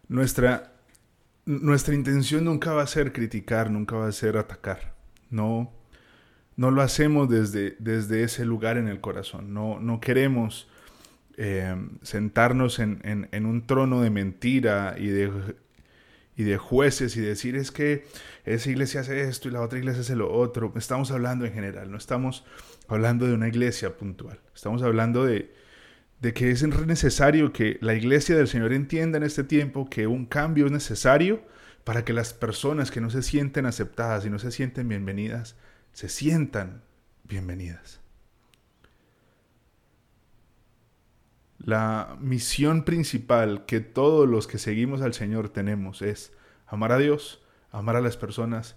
Nuestra, 0.09 0.73
nuestra 1.47 1.95
intención 1.95 2.45
nunca 2.45 2.73
va 2.73 2.83
a 2.83 2.87
ser 2.87 3.13
criticar, 3.13 3.71
nunca 3.71 3.97
va 3.97 4.09
a 4.09 4.13
ser 4.13 4.37
atacar. 4.37 4.95
No, 5.31 5.73
no 6.57 6.71
lo 6.71 6.83
hacemos 6.83 7.29
desde, 7.29 7.77
desde 7.79 8.25
ese 8.25 8.45
lugar 8.45 8.77
en 8.77 8.89
el 8.89 9.01
corazón. 9.01 9.55
No, 9.55 9.81
no 9.81 10.01
queremos 10.01 10.69
eh, 11.37 11.75
sentarnos 12.03 12.79
en, 12.79 13.29
un 13.33 13.67
trono 13.67 14.03
de 14.03 14.11
mentira 14.11 14.95
y 14.99 15.07
de, 15.07 15.31
y 16.37 16.45
de 16.45 16.59
jueces 16.59 17.17
y 17.17 17.21
decir 17.21 17.57
es 17.57 17.71
que 17.71 18.05
esa 18.45 18.71
iglesia 18.71 19.01
hace 19.01 19.23
esto 19.23 19.49
y 19.49 19.53
la 19.53 19.63
otra 19.63 19.79
iglesia 19.79 20.03
hace 20.03 20.17
lo 20.17 20.33
otro. 20.33 20.73
Estamos 20.77 21.11
hablando 21.11 21.47
en 21.47 21.53
general, 21.55 21.91
no 21.91 21.97
estamos 21.97 22.45
hablando 22.89 23.27
de 23.27 23.35
una 23.35 23.49
iglesia 23.49 23.97
puntual. 23.97 24.39
Estamos 24.55 24.83
hablando 24.83 25.25
de, 25.25 25.55
de 26.21 26.35
que 26.35 26.51
es 26.51 26.63
necesario 26.87 27.53
que 27.53 27.79
la 27.81 27.95
iglesia 27.95 28.37
del 28.37 28.49
Señor 28.49 28.73
entienda 28.73 29.17
en 29.17 29.25
este 29.25 29.43
tiempo 29.45 29.89
que 29.89 30.07
un 30.07 30.27
cambio 30.27 30.67
es 30.67 30.73
necesario 30.73 31.43
para 31.85 32.05
que 32.05 32.13
las 32.13 32.35
personas 32.35 32.91
que 32.91 33.01
no 33.01 33.11
se 33.11 33.23
sienten 33.23 33.67
aceptadas 33.67 34.25
y 34.27 34.31
no 34.31 34.39
se 34.39 34.53
sienten 34.53 34.89
bienvenidas 34.89 35.57
se 35.93 36.09
sientan 36.09 36.83
bienvenidas. 37.25 38.01
La 41.59 42.17
misión 42.21 42.85
principal 42.85 43.67
que 43.67 43.81
todos 43.81 44.29
los 44.29 44.47
que 44.47 44.59
seguimos 44.59 45.01
al 45.01 45.15
Señor 45.15 45.49
tenemos 45.49 46.03
es 46.03 46.33
amar 46.67 46.93
a 46.93 46.99
Dios, 46.99 47.43
amar 47.71 47.97
a 47.97 48.01
las 48.01 48.17
personas 48.17 48.75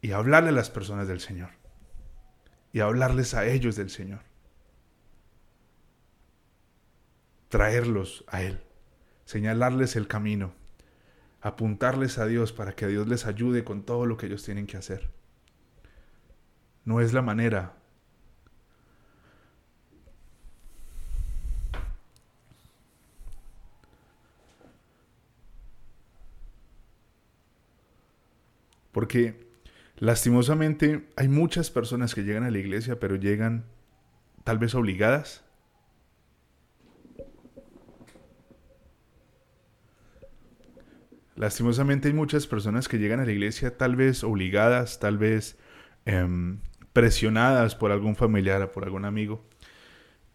y 0.00 0.12
hablarle 0.12 0.48
a 0.48 0.52
las 0.52 0.70
personas 0.70 1.08
del 1.08 1.20
Señor. 1.20 1.50
Y 2.72 2.80
hablarles 2.80 3.34
a 3.34 3.46
ellos 3.46 3.76
del 3.76 3.90
Señor. 3.90 4.20
Traerlos 7.48 8.24
a 8.28 8.42
Él, 8.42 8.60
señalarles 9.24 9.96
el 9.96 10.06
camino, 10.06 10.54
apuntarles 11.40 12.18
a 12.18 12.26
Dios 12.26 12.52
para 12.52 12.76
que 12.76 12.86
Dios 12.86 13.08
les 13.08 13.26
ayude 13.26 13.64
con 13.64 13.82
todo 13.82 14.06
lo 14.06 14.16
que 14.16 14.26
ellos 14.26 14.44
tienen 14.44 14.68
que 14.68 14.76
hacer 14.76 15.10
no 16.84 17.00
es 17.00 17.12
la 17.12 17.22
manera. 17.22 17.74
Porque 28.92 29.46
lastimosamente 29.98 31.08
hay 31.16 31.28
muchas 31.28 31.70
personas 31.70 32.14
que 32.14 32.24
llegan 32.24 32.44
a 32.44 32.50
la 32.50 32.58
iglesia, 32.58 32.98
pero 32.98 33.16
llegan 33.16 33.64
tal 34.44 34.58
vez 34.58 34.74
obligadas. 34.74 35.44
Lastimosamente 41.36 42.08
hay 42.08 42.14
muchas 42.14 42.46
personas 42.46 42.88
que 42.88 42.98
llegan 42.98 43.20
a 43.20 43.24
la 43.24 43.32
iglesia 43.32 43.78
tal 43.78 43.96
vez 43.96 44.24
obligadas, 44.24 45.00
tal 45.00 45.16
vez 45.16 45.56
em, 46.04 46.58
presionadas 46.92 47.74
por 47.74 47.92
algún 47.92 48.16
familiar 48.16 48.62
o 48.62 48.72
por 48.72 48.84
algún 48.84 49.04
amigo. 49.04 49.42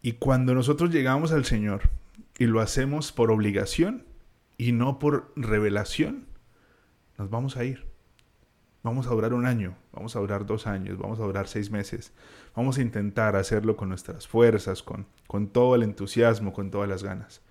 Y 0.01 0.13
cuando 0.13 0.53
nosotros 0.53 0.91
llegamos 0.91 1.31
al 1.31 1.45
Señor 1.45 1.89
y 2.37 2.45
lo 2.45 2.61
hacemos 2.61 3.11
por 3.11 3.31
obligación 3.31 4.05
y 4.57 4.71
no 4.71 4.99
por 4.99 5.31
revelación, 5.35 6.27
nos 7.17 7.29
vamos 7.29 7.57
a 7.57 7.63
ir. 7.63 7.85
Vamos 8.83 9.07
a 9.07 9.09
durar 9.09 9.33
un 9.33 9.47
año, 9.47 9.75
vamos 9.91 10.15
a 10.15 10.19
durar 10.19 10.45
dos 10.45 10.67
años, 10.67 10.99
vamos 10.99 11.19
a 11.19 11.23
durar 11.23 11.47
seis 11.47 11.71
meses. 11.71 12.13
Vamos 12.55 12.77
a 12.77 12.83
intentar 12.83 13.35
hacerlo 13.35 13.75
con 13.75 13.89
nuestras 13.89 14.27
fuerzas, 14.27 14.83
con, 14.83 15.07
con 15.25 15.47
todo 15.47 15.73
el 15.73 15.81
entusiasmo, 15.81 16.53
con 16.53 16.69
todas 16.69 16.87
las 16.87 17.03
ganas. 17.03 17.41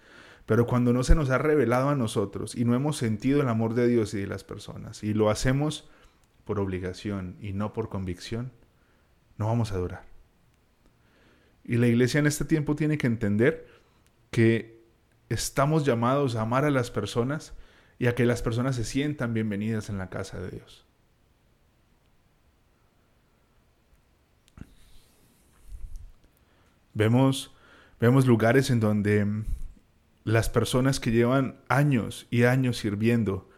Pero 0.46 0.66
cuando 0.66 0.92
no 0.92 1.02
se 1.02 1.14
nos 1.14 1.30
ha 1.30 1.38
revelado 1.38 1.88
a 1.88 1.96
nosotros 1.96 2.54
y 2.54 2.64
no 2.64 2.74
hemos 2.74 2.98
sentido 2.98 3.40
el 3.40 3.48
amor 3.48 3.74
de 3.74 3.88
Dios 3.88 4.14
y 4.14 4.20
de 4.20 4.26
las 4.26 4.44
personas, 4.44 5.02
y 5.02 5.12
lo 5.12 5.28
hacemos 5.30 5.88
por 6.44 6.60
obligación 6.60 7.36
y 7.40 7.52
no 7.52 7.72
por 7.72 7.88
convicción, 7.88 8.52
no 9.38 9.46
vamos 9.46 9.72
a 9.72 9.78
durar. 9.78 10.04
Y 11.64 11.76
la 11.76 11.86
iglesia 11.86 12.20
en 12.20 12.26
este 12.26 12.44
tiempo 12.44 12.76
tiene 12.76 12.98
que 12.98 13.06
entender 13.06 13.66
que 14.30 14.84
estamos 15.28 15.84
llamados 15.84 16.36
a 16.36 16.42
amar 16.42 16.64
a 16.64 16.70
las 16.70 16.90
personas 16.90 17.54
y 17.98 18.06
a 18.06 18.14
que 18.14 18.26
las 18.26 18.42
personas 18.42 18.76
se 18.76 18.84
sientan 18.84 19.34
bienvenidas 19.34 19.88
en 19.88 19.98
la 19.98 20.10
casa 20.10 20.38
de 20.40 20.50
Dios. 20.50 20.84
Vemos, 26.92 27.52
vemos 27.98 28.26
lugares 28.26 28.70
en 28.70 28.78
donde 28.78 29.44
las 30.22 30.48
personas 30.48 31.00
que 31.00 31.10
llevan 31.10 31.60
años 31.68 32.26
y 32.30 32.44
años 32.44 32.78
sirviendo 32.78 33.48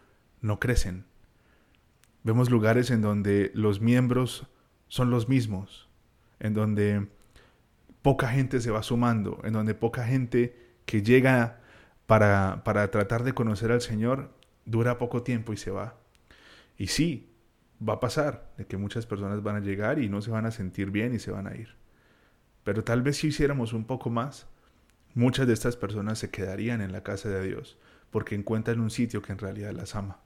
no 0.41 0.59
crecen. 0.59 1.05
Vemos 2.23 2.51
lugares 2.51 2.91
en 2.91 3.03
donde 3.03 3.51
los 3.55 3.81
miembros 3.81 4.47
son 4.89 5.11
los 5.11 5.29
mismos, 5.29 5.89
en 6.41 6.55
donde 6.55 7.09
poca 8.03 8.29
gente 8.29 8.61
se 8.61 8.71
va 8.71 8.83
sumando, 8.83 9.41
en 9.45 9.53
donde 9.53 9.75
poca 9.75 10.05
gente 10.05 10.57
que 10.85 11.03
llega 11.03 11.61
para, 12.07 12.63
para 12.65 12.91
tratar 12.91 13.25
de 13.25 13.33
conocer 13.33 13.73
al 13.73 13.81
Señor 13.81 14.31
dura 14.65 14.99
poco 14.99 15.23
tiempo 15.23 15.53
y 15.53 15.57
se 15.57 15.71
va. 15.71 15.97
Y 16.79 16.89
sí, 16.89 17.33
va 17.87 17.95
a 17.95 18.01
pasar 18.01 18.53
de 18.57 18.67
que 18.67 18.77
muchas 18.77 19.07
personas 19.07 19.43
van 19.43 19.57
a 19.57 19.61
llegar 19.61 19.99
y 19.99 20.09
no 20.09 20.23
se 20.23 20.31
van 20.31 20.47
a 20.47 20.51
sentir 20.51 20.91
bien 20.91 21.15
y 21.15 21.19
se 21.19 21.31
van 21.31 21.47
a 21.47 21.57
ir. 21.57 21.75
Pero 22.65 22.85
tal 22.85 23.03
vez 23.03 23.19
si 23.19 23.29
hiciéramos 23.29 23.73
un 23.73 23.85
poco 23.85 24.11
más, 24.11 24.47
muchas 25.15 25.47
de 25.47 25.53
estas 25.53 25.77
personas 25.77 26.19
se 26.19 26.31
quedarían 26.31 26.81
en 26.81 26.93
la 26.93 27.03
casa 27.03 27.29
de 27.29 27.47
Dios 27.47 27.79
porque 28.11 28.35
encuentran 28.35 28.81
un 28.81 28.91
sitio 28.91 29.23
que 29.23 29.33
en 29.33 29.39
realidad 29.39 29.73
las 29.73 29.95
ama. 29.95 30.21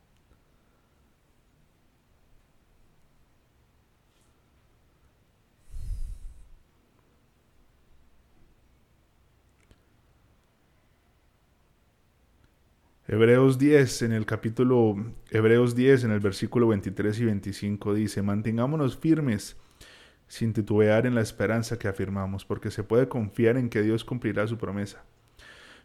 Hebreos 13.13 13.59
10, 13.59 14.03
en 14.03 14.13
el 14.13 14.25
capítulo 14.25 14.95
Hebreos 15.33 15.75
10, 15.75 16.05
en 16.05 16.13
el 16.13 16.21
versículo 16.21 16.69
23 16.69 17.19
y 17.19 17.25
25 17.25 17.95
dice, 17.95 18.23
mantengámonos 18.23 18.97
firmes 18.97 19.57
sin 20.29 20.53
titubear 20.53 21.07
en 21.07 21.17
la 21.17 21.21
esperanza 21.21 21.77
que 21.77 21.89
afirmamos, 21.89 22.45
porque 22.45 22.71
se 22.71 22.85
puede 22.85 23.09
confiar 23.09 23.57
en 23.57 23.69
que 23.69 23.83
Dios 23.83 24.05
cumplirá 24.05 24.47
su 24.47 24.59
promesa. 24.59 25.03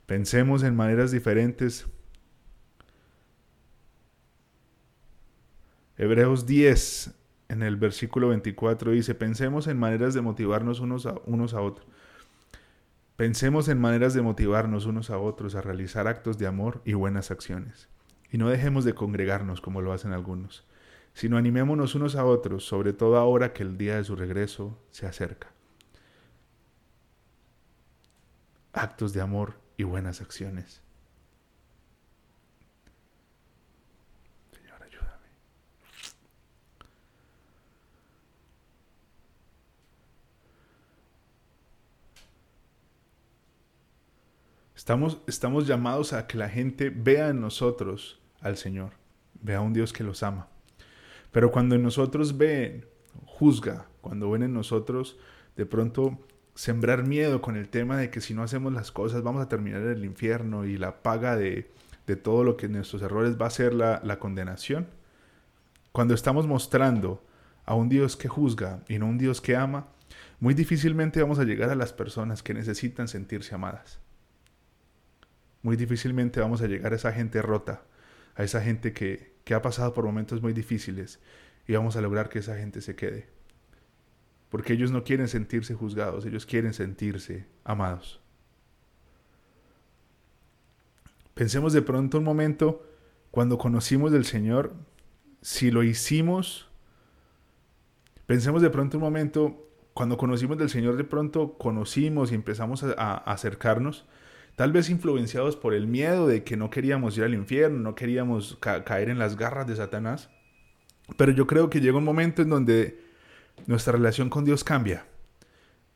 Pensemos 0.05 0.61
en 0.61 0.75
maneras 0.75 1.09
diferentes. 1.09 1.87
Hebreos 5.97 6.45
10, 6.45 7.11
en 7.49 7.63
el 7.63 7.75
versículo 7.75 8.27
24 8.27 8.91
dice, 8.91 9.15
pensemos 9.15 9.65
en 9.65 9.79
maneras 9.79 10.13
de 10.13 10.21
motivarnos 10.21 10.79
unos 10.79 11.07
a, 11.07 11.15
unos 11.25 11.55
a 11.55 11.61
otros 11.61 11.87
Pensemos 13.15 13.69
en 13.69 13.79
maneras 13.79 14.13
de 14.13 14.21
motivarnos 14.21 14.85
unos 14.85 15.09
a 15.09 15.17
otros 15.17 15.55
a 15.55 15.61
realizar 15.61 16.05
actos 16.05 16.37
de 16.37 16.47
amor 16.47 16.81
y 16.83 16.95
buenas 16.95 17.31
acciones. 17.31 17.87
Y 18.29 18.37
no 18.37 18.49
dejemos 18.49 18.83
de 18.83 18.93
congregarnos 18.93 19.61
como 19.61 19.81
lo 19.81 19.93
hacen 19.93 20.11
algunos, 20.11 20.67
sino 21.13 21.37
animémonos 21.37 21.95
unos 21.95 22.17
a 22.17 22.25
otros, 22.25 22.65
sobre 22.65 22.91
todo 22.91 23.15
ahora 23.15 23.53
que 23.53 23.63
el 23.63 23.77
día 23.77 23.95
de 23.95 24.03
su 24.03 24.17
regreso 24.17 24.77
se 24.91 25.07
acerca. 25.07 25.53
Actos 28.73 29.13
de 29.13 29.21
amor 29.21 29.61
y 29.77 29.83
buenas 29.83 30.19
acciones. 30.19 30.84
Estamos, 44.85 45.17
estamos 45.25 45.65
llamados 45.65 46.13
a 46.13 46.27
que 46.27 46.37
la 46.37 46.47
gente 46.47 46.91
vea 46.91 47.29
en 47.29 47.41
nosotros 47.41 48.19
al 48.39 48.55
Señor, 48.55 48.91
vea 49.41 49.57
a 49.57 49.61
un 49.61 49.73
Dios 49.73 49.91
que 49.91 50.03
los 50.03 50.21
ama. 50.21 50.47
Pero 51.31 51.51
cuando 51.51 51.73
en 51.73 51.81
nosotros 51.81 52.37
ven, 52.37 52.85
juzga, 53.25 53.87
cuando 54.01 54.29
ven 54.29 54.43
en 54.43 54.53
nosotros 54.53 55.17
de 55.57 55.65
pronto 55.65 56.19
sembrar 56.53 57.03
miedo 57.03 57.41
con 57.41 57.55
el 57.55 57.67
tema 57.67 57.97
de 57.97 58.11
que 58.11 58.21
si 58.21 58.35
no 58.35 58.43
hacemos 58.43 58.73
las 58.73 58.91
cosas 58.91 59.23
vamos 59.23 59.41
a 59.41 59.49
terminar 59.49 59.81
en 59.81 59.89
el 59.89 60.05
infierno 60.05 60.65
y 60.65 60.77
la 60.77 61.01
paga 61.01 61.35
de, 61.35 61.71
de 62.05 62.15
todo 62.15 62.43
lo 62.43 62.55
que 62.55 62.69
nuestros 62.69 63.01
errores 63.01 63.41
va 63.41 63.47
a 63.47 63.49
ser 63.49 63.73
la, 63.73 64.01
la 64.03 64.19
condenación. 64.19 64.85
Cuando 65.93 66.13
estamos 66.13 66.45
mostrando 66.45 67.25
a 67.65 67.73
un 67.73 67.89
Dios 67.89 68.15
que 68.15 68.27
juzga 68.27 68.83
y 68.87 68.99
no 68.99 69.07
un 69.07 69.17
Dios 69.17 69.41
que 69.41 69.55
ama, 69.55 69.87
muy 70.39 70.53
difícilmente 70.53 71.23
vamos 71.23 71.39
a 71.39 71.43
llegar 71.43 71.71
a 71.71 71.75
las 71.75 71.91
personas 71.91 72.43
que 72.43 72.53
necesitan 72.53 73.07
sentirse 73.07 73.55
amadas 73.55 74.04
muy 75.65 75.77
difícilmente 75.77 76.39
vamos 76.39 76.61
a 76.61 76.67
llegar 76.67 76.93
a 76.93 76.95
esa 76.95 77.11
gente 77.11 77.41
rota, 77.41 77.81
a 78.35 78.43
esa 78.43 78.61
gente 78.61 78.93
que, 78.93 79.33
ha 79.51 79.61
pasado 79.63 79.95
por 79.95 80.05
momentos 80.05 80.39
muy 80.39 80.53
difíciles 80.53 81.19
y 81.67 81.73
vamos 81.73 81.95
a 81.95 82.01
lograr 82.01 82.29
que 82.29 82.37
esa 82.37 82.55
gente 82.55 82.81
se 82.81 82.95
quede. 82.95 83.27
Porque 84.49 84.73
ellos 84.73 84.91
no 84.91 85.03
quieren 85.03 85.27
sentirse 85.27 85.73
juzgados, 85.73 86.23
ellos 86.27 86.45
quieren 86.45 86.75
sentirse 86.75 87.47
amados. 87.63 88.21
Pensemos 91.33 91.73
de 91.73 91.81
pronto 91.81 92.19
un 92.19 92.25
momento 92.25 92.87
cuando 93.31 93.57
conocimos 93.57 94.11
del 94.11 94.25
Señor, 94.25 94.75
si 95.41 95.71
lo 95.71 95.81
hicimos, 95.81 96.69
pensemos 98.27 98.61
de 98.61 98.69
pronto 98.69 98.97
un 98.97 99.03
momento 99.03 99.67
cuando 99.95 100.15
conocimos 100.15 100.59
del 100.59 100.69
Señor, 100.69 100.95
de 100.95 101.05
pronto 101.05 101.57
conocimos 101.57 102.31
y 102.31 102.35
empezamos 102.35 102.83
a 102.83 103.15
acercarnos 103.15 104.05
Tal 104.55 104.71
vez 104.71 104.89
influenciados 104.89 105.57
por 105.57 105.73
el 105.73 105.85
miedo 105.85 106.27
de 106.27 106.43
que 106.43 106.55
no 106.55 106.69
queríamos 106.69 107.17
ir 107.17 107.25
al 107.25 107.33
infierno, 107.33 107.79
no 107.79 107.95
queríamos 107.95 108.57
caer 108.59 109.09
en 109.09 109.19
las 109.19 109.35
garras 109.35 109.67
de 109.67 109.75
Satanás. 109.75 110.29
Pero 111.17 111.31
yo 111.33 111.45
creo 111.45 111.69
que 111.69 111.81
llega 111.81 111.97
un 111.97 112.05
momento 112.05 112.41
en 112.41 112.49
donde 112.49 112.99
nuestra 113.67 113.93
relación 113.93 114.29
con 114.29 114.45
Dios 114.45 114.63
cambia 114.63 115.05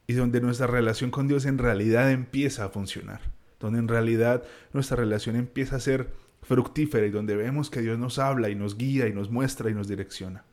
y 0.07 0.13
donde 0.13 0.41
nuestra 0.41 0.67
relación 0.67 1.09
con 1.09 1.27
Dios 1.27 1.45
en 1.45 1.57
realidad 1.57 2.11
empieza 2.11 2.65
a 2.65 2.69
funcionar, 2.69 3.21
donde 3.59 3.79
en 3.79 3.87
realidad 3.87 4.43
nuestra 4.73 4.97
relación 4.97 5.35
empieza 5.35 5.77
a 5.77 5.79
ser 5.79 6.09
fructífera 6.41 7.05
y 7.05 7.11
donde 7.11 7.35
vemos 7.35 7.69
que 7.69 7.81
Dios 7.81 7.97
nos 7.97 8.19
habla 8.19 8.49
y 8.49 8.55
nos 8.55 8.77
guía 8.77 9.07
y 9.07 9.13
nos 9.13 9.29
muestra 9.29 9.69
y 9.69 9.73
nos 9.73 9.87
direcciona. 9.87 10.43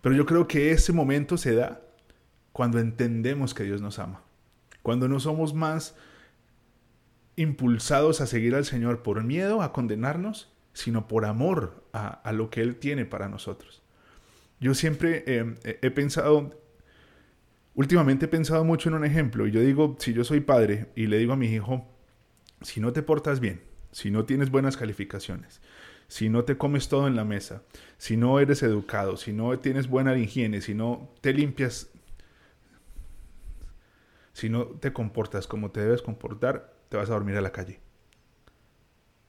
Pero 0.00 0.14
yo 0.14 0.24
creo 0.24 0.46
que 0.48 0.70
ese 0.70 0.92
momento 0.92 1.36
se 1.36 1.54
da 1.54 1.82
cuando 2.52 2.78
entendemos 2.78 3.54
que 3.54 3.64
Dios 3.64 3.82
nos 3.82 3.98
ama, 3.98 4.22
cuando 4.82 5.08
no 5.08 5.20
somos 5.20 5.52
más 5.52 5.94
impulsados 7.36 8.20
a 8.20 8.26
seguir 8.26 8.54
al 8.54 8.64
Señor 8.64 9.02
por 9.02 9.22
miedo 9.22 9.62
a 9.62 9.72
condenarnos, 9.72 10.52
sino 10.72 11.06
por 11.06 11.24
amor 11.24 11.84
a, 11.92 12.32
lo 12.32 12.50
que 12.50 12.60
Él 12.60 12.76
tiene 12.76 13.04
para 13.04 13.28
nosotros. 13.28 13.82
Yo 14.60 14.74
siempre 14.74 15.22
eh, 15.26 15.78
he 15.82 15.90
pensado, 15.90 16.58
últimamente 17.74 18.24
he 18.24 18.28
pensado 18.28 18.64
mucho 18.64 18.88
en 18.88 18.94
un 18.94 19.04
ejemplo, 19.04 19.46
y 19.46 19.50
yo 19.50 19.60
digo, 19.60 19.96
si 19.98 20.12
yo 20.12 20.24
soy 20.24 20.40
padre 20.40 20.88
y 20.94 21.06
le 21.06 21.18
digo 21.18 21.34
a 21.34 21.36
mi 21.36 21.46
hijo, 21.46 21.86
si 22.62 22.80
no 22.80 22.92
te 22.92 23.02
portas 23.02 23.40
bien, 23.40 23.62
si 23.92 24.10
no 24.10 24.24
tienes 24.24 24.50
buenas 24.50 24.76
calificaciones, 24.76 25.60
si 26.08 26.28
no 26.28 26.44
te 26.44 26.56
comes 26.56 26.88
todo 26.88 27.06
en 27.06 27.16
la 27.16 27.24
mesa, 27.24 27.62
si 27.98 28.16
no 28.16 28.38
eres 28.40 28.62
educado, 28.62 29.16
si 29.16 29.32
no 29.32 29.58
tienes 29.58 29.88
buena 29.88 30.16
higiene, 30.16 30.60
si 30.60 30.74
no 30.74 31.10
te 31.20 31.32
limpias, 31.32 31.90
si 34.32 34.48
no 34.48 34.66
te 34.66 34.92
comportas 34.92 35.46
como 35.46 35.70
te 35.70 35.80
debes 35.80 36.02
comportar, 36.02 36.75
te 36.88 36.96
vas 36.96 37.10
a 37.10 37.14
dormir 37.14 37.36
a 37.36 37.40
la 37.40 37.52
calle. 37.52 37.80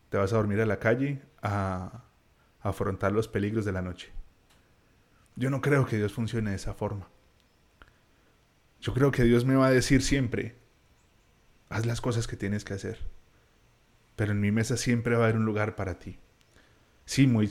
Te 0.10 0.18
vas 0.18 0.32
a 0.34 0.38
dormir 0.38 0.62
a 0.62 0.66
la 0.66 0.80
calle 0.80 1.22
a, 1.42 2.04
afrontar 2.62 3.12
los 3.12 3.28
peligros 3.28 3.66
de 3.66 3.72
la 3.72 3.82
noche. 3.82 4.12
Yo 5.36 5.50
no 5.50 5.62
creo 5.62 5.86
que 5.86 5.98
Dios 5.98 6.14
funcione 6.14 6.50
de 6.50 6.56
esa 6.56 6.74
forma. 6.74 7.08
Yo 8.82 8.94
creo 8.94 9.12
que 9.12 9.24
Dios 9.24 9.46
me 9.46 9.56
va 9.56 9.68
a 9.68 9.72
decir 9.72 10.02
siempre, 10.02 10.56
haz 11.70 11.86
las 11.86 12.02
cosas 12.02 12.28
que 12.28 12.36
tienes 12.36 12.66
que 12.66 12.74
hacer. 12.74 13.00
Pero 14.16 14.32
en 14.32 14.42
mi 14.42 14.52
mesa 14.52 14.78
siempre 14.78 15.16
va 15.16 15.22
a 15.22 15.24
haber 15.26 15.38
un 15.38 15.46
lugar 15.46 15.76
para 15.76 16.00
ti. 16.00 16.20
Sí, 17.06 17.28
muy... 17.28 17.50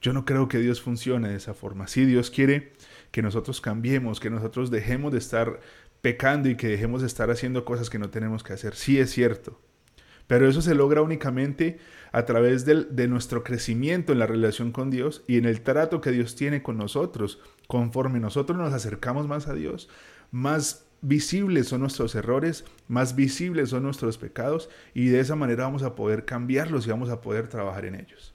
Yo 0.00 0.12
no 0.12 0.24
creo 0.24 0.48
que 0.48 0.58
Dios 0.58 0.80
funcione 0.80 1.28
de 1.28 1.36
esa 1.36 1.54
forma. 1.54 1.86
Sí, 1.86 2.04
Dios 2.04 2.30
quiere 2.30 2.72
que 3.12 3.22
nosotros 3.22 3.60
cambiemos, 3.60 4.20
que 4.20 4.30
nosotros 4.30 4.70
dejemos 4.70 5.12
de 5.12 5.18
estar 5.18 5.60
pecando 6.02 6.50
y 6.50 6.56
que 6.56 6.68
dejemos 6.68 7.00
de 7.00 7.06
estar 7.06 7.30
haciendo 7.30 7.64
cosas 7.64 7.88
que 7.88 7.98
no 7.98 8.10
tenemos 8.10 8.42
que 8.42 8.52
hacer. 8.52 8.74
Sí 8.74 8.98
es 8.98 9.10
cierto. 9.10 9.58
Pero 10.26 10.48
eso 10.48 10.62
se 10.62 10.74
logra 10.74 11.02
únicamente 11.02 11.78
a 12.10 12.24
través 12.24 12.64
de 12.64 13.08
nuestro 13.08 13.42
crecimiento 13.42 14.12
en 14.12 14.18
la 14.18 14.26
relación 14.26 14.72
con 14.72 14.90
Dios 14.90 15.24
y 15.26 15.38
en 15.38 15.46
el 15.46 15.62
trato 15.62 16.00
que 16.00 16.10
Dios 16.10 16.36
tiene 16.36 16.62
con 16.62 16.76
nosotros. 16.76 17.40
Conforme 17.66 18.20
nosotros 18.20 18.58
nos 18.58 18.72
acercamos 18.72 19.26
más 19.26 19.48
a 19.48 19.54
Dios, 19.54 19.88
más 20.30 20.86
visibles 21.02 21.68
son 21.68 21.80
nuestros 21.80 22.14
errores, 22.14 22.64
más 22.88 23.16
visibles 23.16 23.70
son 23.70 23.82
nuestros 23.82 24.18
pecados 24.18 24.70
y 24.94 25.08
de 25.08 25.20
esa 25.20 25.36
manera 25.36 25.64
vamos 25.64 25.82
a 25.82 25.94
poder 25.94 26.24
cambiarlos 26.24 26.86
y 26.86 26.90
vamos 26.90 27.10
a 27.10 27.20
poder 27.20 27.48
trabajar 27.48 27.84
en 27.84 27.96
ellos. 27.96 28.34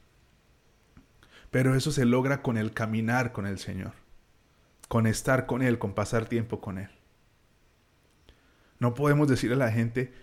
Pero 1.50 1.76
eso 1.76 1.92
se 1.92 2.06
logra 2.06 2.42
con 2.42 2.58
el 2.58 2.74
caminar 2.74 3.32
con 3.32 3.48
el 3.48 3.58
Señor, 3.58 3.94
con 4.88 5.08
estar 5.08 5.46
con 5.46 5.62
Él, 5.62 5.80
con 5.80 5.94
pasar 5.94 6.26
tiempo 6.28 6.60
con 6.60 6.78
Él. 6.78 6.97
No 8.80 8.94
podemos 8.94 9.28
decir 9.28 9.52
a 9.52 9.56
la 9.56 9.72
gente, 9.72 10.14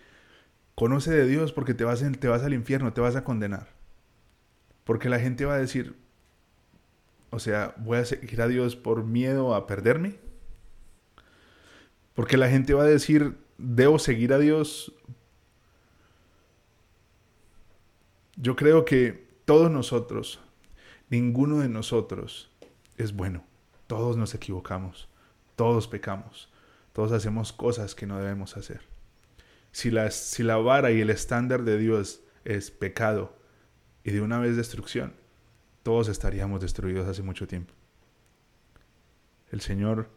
conoce 0.74 1.10
de 1.10 1.26
Dios 1.26 1.52
porque 1.52 1.74
te 1.74 1.84
vas, 1.84 2.04
te 2.18 2.28
vas 2.28 2.42
al 2.42 2.54
infierno, 2.54 2.92
te 2.92 3.00
vas 3.00 3.16
a 3.16 3.24
condenar. 3.24 3.68
Porque 4.84 5.08
la 5.08 5.18
gente 5.18 5.44
va 5.44 5.54
a 5.54 5.58
decir, 5.58 5.96
o 7.30 7.38
sea, 7.38 7.74
voy 7.78 7.98
a 7.98 8.04
seguir 8.04 8.40
a 8.42 8.48
Dios 8.48 8.76
por 8.76 9.04
miedo 9.04 9.54
a 9.54 9.66
perderme. 9.66 10.16
Porque 12.14 12.36
la 12.36 12.48
gente 12.48 12.74
va 12.74 12.84
a 12.84 12.86
decir, 12.86 13.36
debo 13.58 13.98
seguir 13.98 14.32
a 14.32 14.38
Dios. 14.38 14.92
Yo 18.36 18.56
creo 18.56 18.84
que 18.84 19.26
todos 19.44 19.70
nosotros, 19.70 20.40
ninguno 21.10 21.58
de 21.58 21.68
nosotros 21.68 22.50
es 22.96 23.12
bueno. 23.12 23.44
Todos 23.86 24.16
nos 24.16 24.34
equivocamos, 24.34 25.08
todos 25.56 25.88
pecamos, 25.88 26.50
todos 26.94 27.10
hacemos 27.12 27.52
cosas 27.52 27.94
que 27.94 28.06
no 28.06 28.18
debemos 28.18 28.56
hacer. 28.56 28.80
Si 29.72 29.90
la, 29.90 30.10
si 30.12 30.44
la 30.44 30.56
vara 30.56 30.92
y 30.92 31.00
el 31.00 31.10
estándar 31.10 31.64
de 31.64 31.76
Dios 31.76 32.22
es 32.44 32.70
pecado 32.70 33.36
y 34.04 34.12
de 34.12 34.20
una 34.20 34.38
vez 34.38 34.56
destrucción, 34.56 35.12
todos 35.82 36.08
estaríamos 36.08 36.60
destruidos 36.60 37.08
hace 37.08 37.22
mucho 37.22 37.48
tiempo. 37.48 37.74
El 39.50 39.60
Señor 39.60 40.08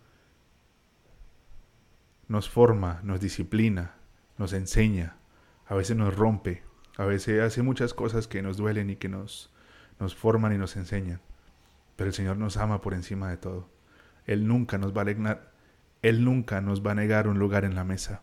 nos 2.28 2.48
forma, 2.48 3.02
nos 3.04 3.20
disciplina, 3.20 3.96
nos 4.38 4.54
enseña, 4.54 5.18
a 5.66 5.74
veces 5.74 5.98
nos 5.98 6.16
rompe, 6.16 6.62
a 6.96 7.06
veces 7.06 7.42
hace 7.42 7.64
muchas 7.64 7.96
cosas 7.96 8.28
que 8.28 8.44
nos 8.44 8.58
duelen 8.58 8.92
y 8.92 8.98
que 8.98 9.10
nos, 9.10 9.52
nos 10.00 10.16
forman 10.16 10.54
y 10.54 10.60
nos 10.60 10.76
enseñan. 10.76 11.22
Pero 11.96 12.10
el 12.10 12.14
Señor 12.14 12.38
nos 12.38 12.58
ama 12.58 12.82
por 12.82 12.94
encima 12.94 13.32
de 13.32 13.38
todo. 13.38 13.68
Él 14.28 14.48
nunca 14.48 14.78
nos 14.78 14.96
va 14.96 15.02
a 15.02 15.06
Él 16.02 16.24
nunca 16.24 16.62
nos 16.62 16.86
va 16.86 16.92
a 16.92 16.96
negar 16.96 17.28
un 17.28 17.40
lugar 17.40 17.66
en 17.66 17.76
la 17.76 17.84
mesa. 17.84 18.22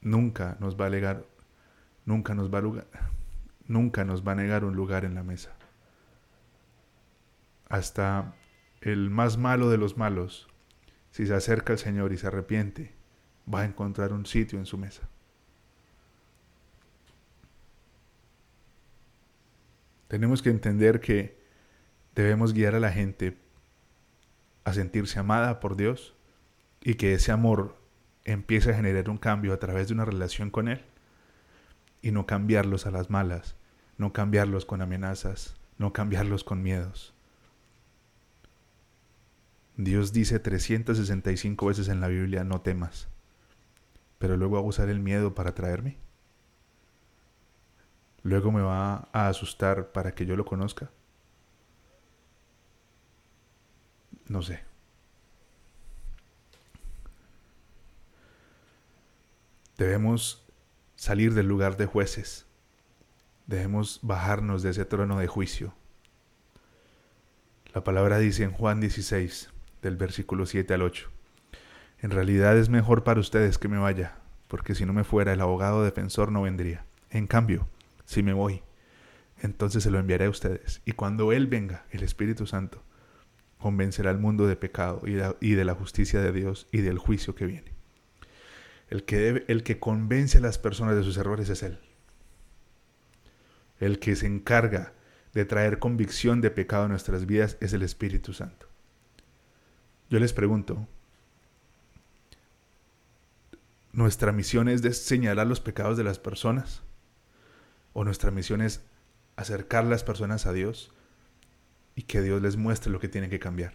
Nunca 0.00 0.56
nos 0.60 0.80
va 0.80 0.86
a 0.86 0.90
negar, 0.90 1.24
nunca 2.04 2.34
nos 2.34 2.52
va 2.52 2.58
a 2.58 2.62
lugar, 2.62 2.86
nunca 3.66 4.04
nos 4.04 4.26
va 4.26 4.32
a 4.32 4.36
negar 4.36 4.64
un 4.64 4.74
lugar 4.74 5.04
en 5.04 5.14
la 5.14 5.22
mesa. 5.22 5.52
Hasta 7.68 8.34
el 8.80 9.10
más 9.10 9.38
malo 9.38 9.70
de 9.70 9.78
los 9.78 9.96
malos, 9.96 10.48
si 11.12 11.26
se 11.26 11.34
acerca 11.34 11.72
al 11.72 11.78
Señor 11.78 12.12
y 12.12 12.18
se 12.18 12.26
arrepiente, 12.26 12.94
va 13.52 13.60
a 13.60 13.64
encontrar 13.64 14.12
un 14.12 14.26
sitio 14.26 14.58
en 14.58 14.66
su 14.66 14.76
mesa. 14.76 15.08
Tenemos 20.08 20.42
que 20.42 20.50
entender 20.50 21.00
que 21.00 21.40
debemos 22.14 22.52
guiar 22.52 22.74
a 22.74 22.80
la 22.80 22.92
gente 22.92 23.38
a 24.64 24.74
sentirse 24.74 25.18
amada 25.18 25.60
por 25.60 25.76
Dios 25.76 26.14
y 26.82 26.94
que 26.94 27.14
ese 27.14 27.32
amor 27.32 27.76
empiece 28.24 28.70
a 28.70 28.74
generar 28.74 29.08
un 29.10 29.18
cambio 29.18 29.52
a 29.52 29.58
través 29.58 29.88
de 29.88 29.94
una 29.94 30.04
relación 30.04 30.50
con 30.50 30.68
Él 30.68 30.82
y 32.02 32.10
no 32.10 32.26
cambiarlos 32.26 32.86
a 32.86 32.90
las 32.90 33.10
malas, 33.10 33.56
no 33.98 34.12
cambiarlos 34.12 34.64
con 34.64 34.82
amenazas, 34.82 35.54
no 35.78 35.92
cambiarlos 35.92 36.44
con 36.44 36.62
miedos. 36.62 37.14
Dios 39.76 40.12
dice 40.12 40.38
365 40.38 41.66
veces 41.66 41.88
en 41.88 42.00
la 42.00 42.08
Biblia, 42.08 42.44
no 42.44 42.60
temas 42.60 43.08
pero 44.22 44.36
luego 44.36 44.54
va 44.54 44.60
a 44.60 44.62
usar 44.62 44.88
el 44.88 45.00
miedo 45.00 45.34
para 45.34 45.50
atraerme. 45.50 45.96
Luego 48.22 48.52
me 48.52 48.62
va 48.62 49.08
a 49.12 49.26
asustar 49.26 49.90
para 49.90 50.14
que 50.14 50.26
yo 50.26 50.36
lo 50.36 50.44
conozca. 50.44 50.92
No 54.28 54.40
sé. 54.40 54.62
Debemos 59.78 60.46
salir 60.96 61.34
del 61.34 61.46
lugar 61.46 61.76
de 61.76 61.86
jueces. 61.86 62.46
Debemos 63.46 64.00
bajarnos 64.02 64.62
de 64.62 64.70
ese 64.70 64.84
trono 64.84 65.18
de 65.18 65.26
juicio. 65.26 65.74
La 67.74 67.82
palabra 67.82 68.18
dice 68.18 68.44
en 68.44 68.52
Juan 68.52 68.80
16, 68.80 69.50
del 69.82 69.96
versículo 69.96 70.46
7 70.46 70.74
al 70.74 70.82
8. 70.82 71.10
En 72.00 72.10
realidad 72.10 72.56
es 72.58 72.68
mejor 72.68 73.04
para 73.04 73.20
ustedes 73.20 73.58
que 73.58 73.68
me 73.68 73.78
vaya, 73.78 74.16
porque 74.48 74.74
si 74.74 74.84
no 74.84 74.92
me 74.92 75.04
fuera 75.04 75.32
el 75.32 75.40
abogado 75.40 75.82
defensor 75.82 76.32
no 76.32 76.42
vendría. 76.42 76.84
En 77.10 77.26
cambio, 77.26 77.68
si 78.04 78.22
me 78.22 78.32
voy, 78.32 78.62
entonces 79.40 79.82
se 79.82 79.90
lo 79.90 79.98
enviaré 79.98 80.26
a 80.26 80.30
ustedes. 80.30 80.82
Y 80.84 80.92
cuando 80.92 81.32
Él 81.32 81.46
venga, 81.46 81.84
el 81.90 82.02
Espíritu 82.02 82.46
Santo, 82.46 82.82
convencerá 83.58 84.10
al 84.10 84.18
mundo 84.18 84.46
de 84.46 84.56
pecado 84.56 85.02
y 85.06 85.54
de, 85.54 85.64
la 85.64 85.74
justicia 85.74 86.20
de 86.20 86.32
Dios 86.32 86.68
y 86.72 86.78
del 86.78 86.98
juicio 86.98 87.34
que 87.34 87.46
viene. 87.46 87.72
El 88.92 89.04
que, 89.04 89.46
el 89.48 89.62
que 89.62 89.80
convence 89.80 90.36
a 90.36 90.42
las 90.42 90.58
personas 90.58 90.94
de 90.94 91.02
sus 91.02 91.16
errores 91.16 91.48
es 91.48 91.62
Él. 91.62 91.78
El 93.80 93.98
que 93.98 94.14
se 94.16 94.26
encarga 94.26 94.92
de 95.32 95.46
traer 95.46 95.78
convicción 95.78 96.42
de 96.42 96.50
pecado 96.50 96.84
a 96.84 96.88
nuestras 96.88 97.24
vidas 97.24 97.56
es 97.62 97.72
el 97.72 97.80
Espíritu 97.84 98.34
Santo. 98.34 98.66
Yo 100.10 100.18
les 100.18 100.34
pregunto, 100.34 100.86
nuestra 103.92 104.30
misión 104.30 104.68
es 104.68 104.82
de 104.82 104.92
señalar 104.92 105.46
los 105.46 105.60
pecados 105.60 105.96
de 105.96 106.04
las 106.04 106.18
personas 106.18 106.82
o 107.94 108.04
nuestra 108.04 108.30
misión 108.30 108.60
es 108.60 108.82
acercar 109.36 109.84
las 109.84 110.04
personas 110.04 110.44
a 110.44 110.52
Dios 110.52 110.92
y 111.94 112.02
que 112.02 112.20
Dios 112.20 112.42
les 112.42 112.58
muestre 112.58 112.92
lo 112.92 113.00
que 113.00 113.08
tienen 113.08 113.30
que 113.30 113.40
cambiar. 113.40 113.72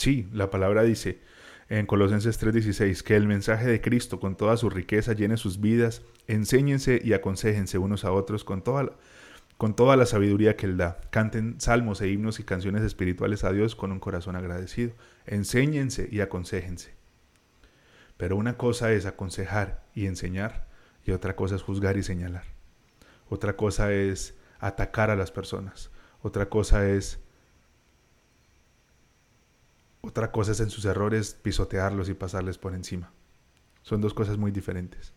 Sí, 0.00 0.26
la 0.32 0.48
palabra 0.48 0.82
dice 0.82 1.20
en 1.68 1.84
Colosenses 1.84 2.38
3:16 2.40 3.02
que 3.02 3.16
el 3.16 3.26
mensaje 3.26 3.66
de 3.66 3.82
Cristo 3.82 4.18
con 4.18 4.34
toda 4.34 4.56
su 4.56 4.70
riqueza 4.70 5.12
llene 5.12 5.36
sus 5.36 5.60
vidas, 5.60 6.00
enséñense 6.26 7.02
y 7.04 7.12
aconsejense 7.12 7.76
unos 7.76 8.06
a 8.06 8.12
otros 8.12 8.42
con 8.42 8.62
toda 8.62 8.84
la 8.84 8.92
con 9.58 9.76
toda 9.76 9.98
la 9.98 10.06
sabiduría 10.06 10.56
que 10.56 10.64
Él 10.64 10.78
da. 10.78 11.02
Canten 11.10 11.60
salmos 11.60 12.00
e 12.00 12.08
himnos 12.08 12.40
y 12.40 12.44
canciones 12.44 12.82
espirituales 12.82 13.44
a 13.44 13.52
Dios 13.52 13.76
con 13.76 13.92
un 13.92 14.00
corazón 14.00 14.36
agradecido. 14.36 14.92
Enséñense 15.26 16.08
y 16.10 16.22
aconsejense. 16.22 16.94
Pero 18.16 18.36
una 18.36 18.56
cosa 18.56 18.92
es 18.92 19.04
aconsejar 19.04 19.84
y 19.94 20.06
enseñar 20.06 20.66
y 21.04 21.10
otra 21.10 21.36
cosa 21.36 21.56
es 21.56 21.62
juzgar 21.62 21.98
y 21.98 22.02
señalar. 22.02 22.44
Otra 23.28 23.54
cosa 23.54 23.92
es 23.92 24.34
atacar 24.60 25.10
a 25.10 25.16
las 25.16 25.30
personas. 25.30 25.90
Otra 26.22 26.48
cosa 26.48 26.88
es 26.88 27.20
otra 30.00 30.32
cosa 30.32 30.52
es 30.52 30.60
en 30.60 30.70
sus 30.70 30.84
errores 30.84 31.34
pisotearlos 31.34 32.08
y 32.08 32.14
pasarles 32.14 32.58
por 32.58 32.74
encima. 32.74 33.12
Son 33.82 34.00
dos 34.00 34.14
cosas 34.14 34.38
muy 34.38 34.50
diferentes. 34.50 35.12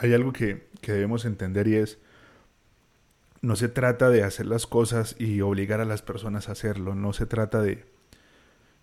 hay 0.00 0.14
algo 0.14 0.32
que, 0.32 0.68
debemos 0.82 1.24
entender 1.24 1.68
y 1.68 1.76
es, 1.76 1.98
no 3.42 3.56
se 3.56 3.68
trata 3.68 4.10
de 4.10 4.22
hacer 4.22 4.46
las 4.46 4.66
cosas 4.66 5.16
y 5.18 5.40
obligar 5.40 5.80
a 5.80 5.84
las 5.84 6.02
personas 6.02 6.48
a 6.48 6.52
hacerlo, 6.52 6.94
no 6.94 7.12
se 7.12 7.26
trata 7.26 7.62
de, 7.62 7.84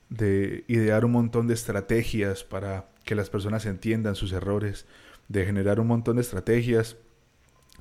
de 0.09 0.65
idear 0.67 1.05
un 1.05 1.11
montón 1.11 1.47
de 1.47 1.53
estrategias 1.53 2.43
para 2.43 2.89
que 3.05 3.15
las 3.15 3.29
personas 3.29 3.65
entiendan 3.65 4.15
sus 4.15 4.33
errores, 4.33 4.85
de 5.27 5.45
generar 5.45 5.79
un 5.79 5.87
montón 5.87 6.15
de 6.15 6.21
estrategias 6.21 6.97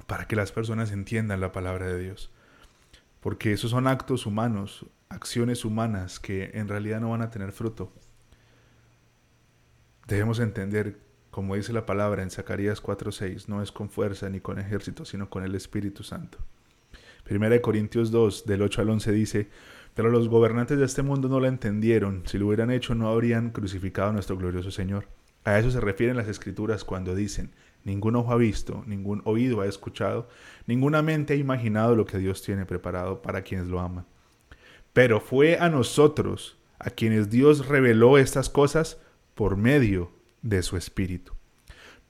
para 0.06 0.26
que 0.26 0.36
las 0.36 0.52
personas 0.52 0.92
entiendan 0.92 1.40
la 1.40 1.52
palabra 1.52 1.86
de 1.86 1.98
Dios. 1.98 2.30
Porque 3.20 3.52
esos 3.52 3.70
son 3.70 3.86
actos 3.86 4.26
humanos, 4.26 4.86
acciones 5.08 5.64
humanas 5.64 6.20
que 6.20 6.50
en 6.54 6.68
realidad 6.68 7.00
no 7.00 7.10
van 7.10 7.22
a 7.22 7.30
tener 7.30 7.52
fruto. 7.52 7.92
Debemos 10.06 10.38
entender 10.38 10.98
como 11.36 11.54
dice 11.54 11.74
la 11.74 11.84
palabra 11.84 12.22
en 12.22 12.30
Zacarías 12.30 12.82
4:6, 12.82 13.46
no 13.46 13.60
es 13.60 13.70
con 13.70 13.90
fuerza 13.90 14.30
ni 14.30 14.40
con 14.40 14.58
ejército, 14.58 15.04
sino 15.04 15.28
con 15.28 15.44
el 15.44 15.54
Espíritu 15.54 16.02
Santo. 16.02 16.38
Primera 17.26 17.54
de 17.56 17.60
Corintios 17.60 18.12
2, 18.12 18.46
del 18.46 18.62
8 18.62 18.82
al 18.82 18.90
11 18.90 19.10
dice, 19.10 19.48
pero 19.94 20.10
los 20.10 20.28
gobernantes 20.28 20.78
de 20.78 20.84
este 20.84 21.02
mundo 21.02 21.28
no 21.28 21.40
la 21.40 21.48
entendieron, 21.48 22.22
si 22.24 22.38
lo 22.38 22.46
hubieran 22.46 22.70
hecho 22.70 22.94
no 22.94 23.08
habrían 23.08 23.50
crucificado 23.50 24.10
a 24.10 24.12
nuestro 24.12 24.36
glorioso 24.36 24.70
Señor. 24.70 25.08
A 25.42 25.58
eso 25.58 25.72
se 25.72 25.80
refieren 25.80 26.16
las 26.16 26.28
escrituras 26.28 26.84
cuando 26.84 27.16
dicen, 27.16 27.50
ningún 27.82 28.14
ojo 28.14 28.30
ha 28.30 28.36
visto, 28.36 28.84
ningún 28.86 29.22
oído 29.24 29.60
ha 29.60 29.66
escuchado, 29.66 30.28
ninguna 30.66 31.02
mente 31.02 31.34
ha 31.34 31.36
imaginado 31.36 31.96
lo 31.96 32.06
que 32.06 32.18
Dios 32.18 32.42
tiene 32.42 32.64
preparado 32.64 33.22
para 33.22 33.42
quienes 33.42 33.66
lo 33.66 33.80
aman. 33.80 34.06
Pero 34.92 35.20
fue 35.20 35.58
a 35.58 35.68
nosotros 35.68 36.58
a 36.78 36.90
quienes 36.90 37.28
Dios 37.28 37.66
reveló 37.66 38.18
estas 38.18 38.48
cosas 38.48 39.00
por 39.34 39.56
medio 39.56 40.12
de 40.42 40.62
su 40.62 40.76
Espíritu. 40.76 41.32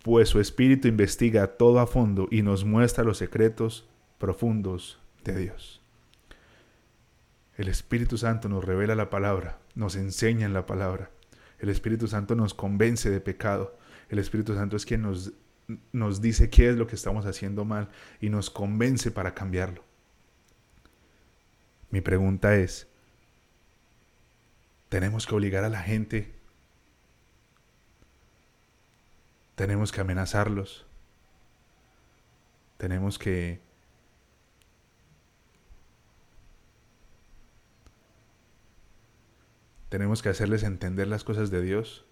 Pues 0.02 0.28
su 0.28 0.40
Espíritu 0.40 0.88
investiga 0.88 1.46
todo 1.46 1.80
a 1.80 1.86
fondo 1.86 2.28
y 2.30 2.42
nos 2.42 2.66
muestra 2.66 3.02
los 3.02 3.16
secretos 3.16 3.88
profundos 4.18 4.98
Dios. 5.34 5.80
El 7.56 7.68
Espíritu 7.68 8.18
Santo 8.18 8.48
nos 8.48 8.64
revela 8.64 8.94
la 8.94 9.08
palabra, 9.08 9.58
nos 9.74 9.96
enseña 9.96 10.46
en 10.46 10.52
la 10.52 10.66
palabra. 10.66 11.10
El 11.58 11.70
Espíritu 11.70 12.06
Santo 12.06 12.34
nos 12.34 12.52
convence 12.52 13.10
de 13.10 13.20
pecado. 13.20 13.76
El 14.10 14.18
Espíritu 14.18 14.54
Santo 14.54 14.76
es 14.76 14.84
quien 14.84 15.02
nos, 15.02 15.32
nos 15.92 16.20
dice 16.20 16.50
qué 16.50 16.68
es 16.68 16.76
lo 16.76 16.86
que 16.86 16.96
estamos 16.96 17.24
haciendo 17.24 17.64
mal 17.64 17.88
y 18.20 18.28
nos 18.28 18.50
convence 18.50 19.10
para 19.10 19.34
cambiarlo. 19.34 19.82
Mi 21.90 22.02
pregunta 22.02 22.56
es, 22.56 22.88
¿tenemos 24.90 25.26
que 25.26 25.34
obligar 25.34 25.64
a 25.64 25.70
la 25.70 25.80
gente? 25.80 26.34
¿Tenemos 29.54 29.92
que 29.92 30.02
amenazarlos? 30.02 30.84
¿Tenemos 32.76 33.18
que 33.18 33.65
Tenemos 39.88 40.20
que 40.20 40.28
hacerles 40.28 40.64
entender 40.64 41.06
las 41.06 41.22
cosas 41.22 41.50
de 41.50 41.62
Dios. 41.62 42.04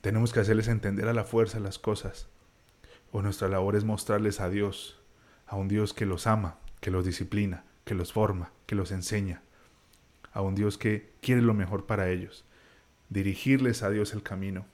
Tenemos 0.00 0.32
que 0.32 0.38
hacerles 0.38 0.68
entender 0.68 1.08
a 1.08 1.12
la 1.12 1.24
fuerza 1.24 1.58
las 1.58 1.80
cosas. 1.80 2.28
O 3.10 3.20
nuestra 3.20 3.48
labor 3.48 3.74
es 3.74 3.82
mostrarles 3.82 4.38
a 4.38 4.48
Dios, 4.48 5.00
a 5.46 5.56
un 5.56 5.66
Dios 5.66 5.92
que 5.92 6.06
los 6.06 6.28
ama, 6.28 6.58
que 6.80 6.92
los 6.92 7.04
disciplina, 7.04 7.64
que 7.84 7.96
los 7.96 8.12
forma, 8.12 8.52
que 8.66 8.76
los 8.76 8.92
enseña. 8.92 9.42
A 10.32 10.40
un 10.40 10.54
Dios 10.54 10.78
que 10.78 11.12
quiere 11.20 11.42
lo 11.42 11.52
mejor 11.52 11.86
para 11.86 12.10
ellos. 12.10 12.44
Dirigirles 13.08 13.82
a 13.82 13.90
Dios 13.90 14.14
el 14.14 14.22
camino. 14.22 14.66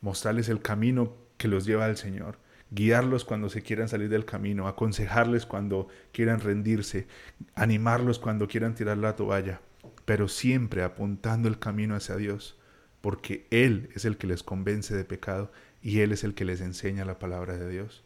Mostrarles 0.00 0.48
el 0.48 0.62
camino 0.62 1.14
que 1.36 1.48
los 1.48 1.66
lleva 1.66 1.84
al 1.84 1.96
Señor 1.96 2.38
guiarlos 2.72 3.24
cuando 3.24 3.48
se 3.48 3.62
quieran 3.62 3.88
salir 3.88 4.08
del 4.08 4.24
camino, 4.24 4.66
aconsejarles 4.66 5.46
cuando 5.46 5.86
quieran 6.10 6.40
rendirse, 6.40 7.06
animarlos 7.54 8.18
cuando 8.18 8.48
quieran 8.48 8.74
tirar 8.74 8.98
la 8.98 9.14
toalla 9.14 9.60
pero 10.06 10.28
siempre 10.28 10.82
apuntando 10.82 11.48
el 11.48 11.58
camino 11.58 11.94
hacia 11.94 12.16
Dios, 12.16 12.56
porque 13.02 13.46
Él 13.50 13.90
es 13.94 14.06
el 14.06 14.16
que 14.16 14.26
les 14.26 14.42
convence 14.42 14.96
de 14.96 15.04
pecado 15.04 15.52
y 15.82 16.00
Él 16.00 16.12
es 16.12 16.24
el 16.24 16.34
que 16.34 16.46
les 16.46 16.62
enseña 16.62 17.04
la 17.04 17.18
palabra 17.18 17.58
de 17.58 17.68
Dios. 17.68 18.04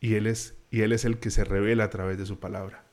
Y 0.00 0.14
Él 0.14 0.26
es, 0.28 0.54
y 0.70 0.82
él 0.82 0.92
es 0.92 1.04
el 1.04 1.18
que 1.18 1.30
se 1.30 1.44
revela 1.44 1.84
a 1.84 1.90
través 1.90 2.18
de 2.18 2.26
su 2.26 2.38
palabra. 2.38 2.84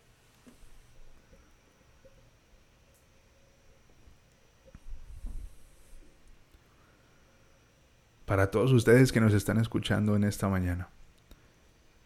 Para 8.26 8.50
todos 8.50 8.72
ustedes 8.72 9.12
que 9.12 9.20
nos 9.20 9.34
están 9.34 9.60
escuchando 9.60 10.16
en 10.16 10.24
esta 10.24 10.48
mañana, 10.48 10.88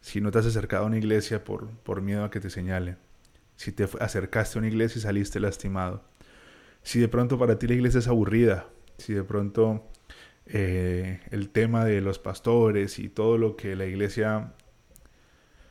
si 0.02 0.22
no 0.22 0.32
te 0.32 0.40
has 0.40 0.48
acercado 0.48 0.86
a 0.86 0.88
una 0.88 0.98
iglesia 0.98 1.44
por, 1.44 1.70
por 1.70 2.02
miedo 2.02 2.24
a 2.24 2.32
que 2.32 2.40
te 2.40 2.50
señalen, 2.50 2.98
si 3.56 3.72
te 3.72 3.88
acercaste 4.00 4.58
a 4.58 4.60
una 4.60 4.68
iglesia 4.68 5.00
y 5.00 5.02
saliste 5.02 5.40
lastimado, 5.40 6.04
si 6.84 7.00
de 7.00 7.08
pronto 7.08 7.38
para 7.38 7.58
ti 7.58 7.68
la 7.68 7.74
iglesia 7.74 8.00
es 8.00 8.08
aburrida, 8.08 8.68
si 8.98 9.14
de 9.14 9.24
pronto 9.24 9.88
eh, 10.46 11.22
el 11.32 11.50
tema 11.50 11.86
de 11.86 12.02
los 12.02 12.20
pastores 12.20 13.00
y 13.00 13.10
todo 13.10 13.38
lo 13.38 13.56
que 13.56 13.76
la 13.76 13.86
iglesia, 13.86 14.54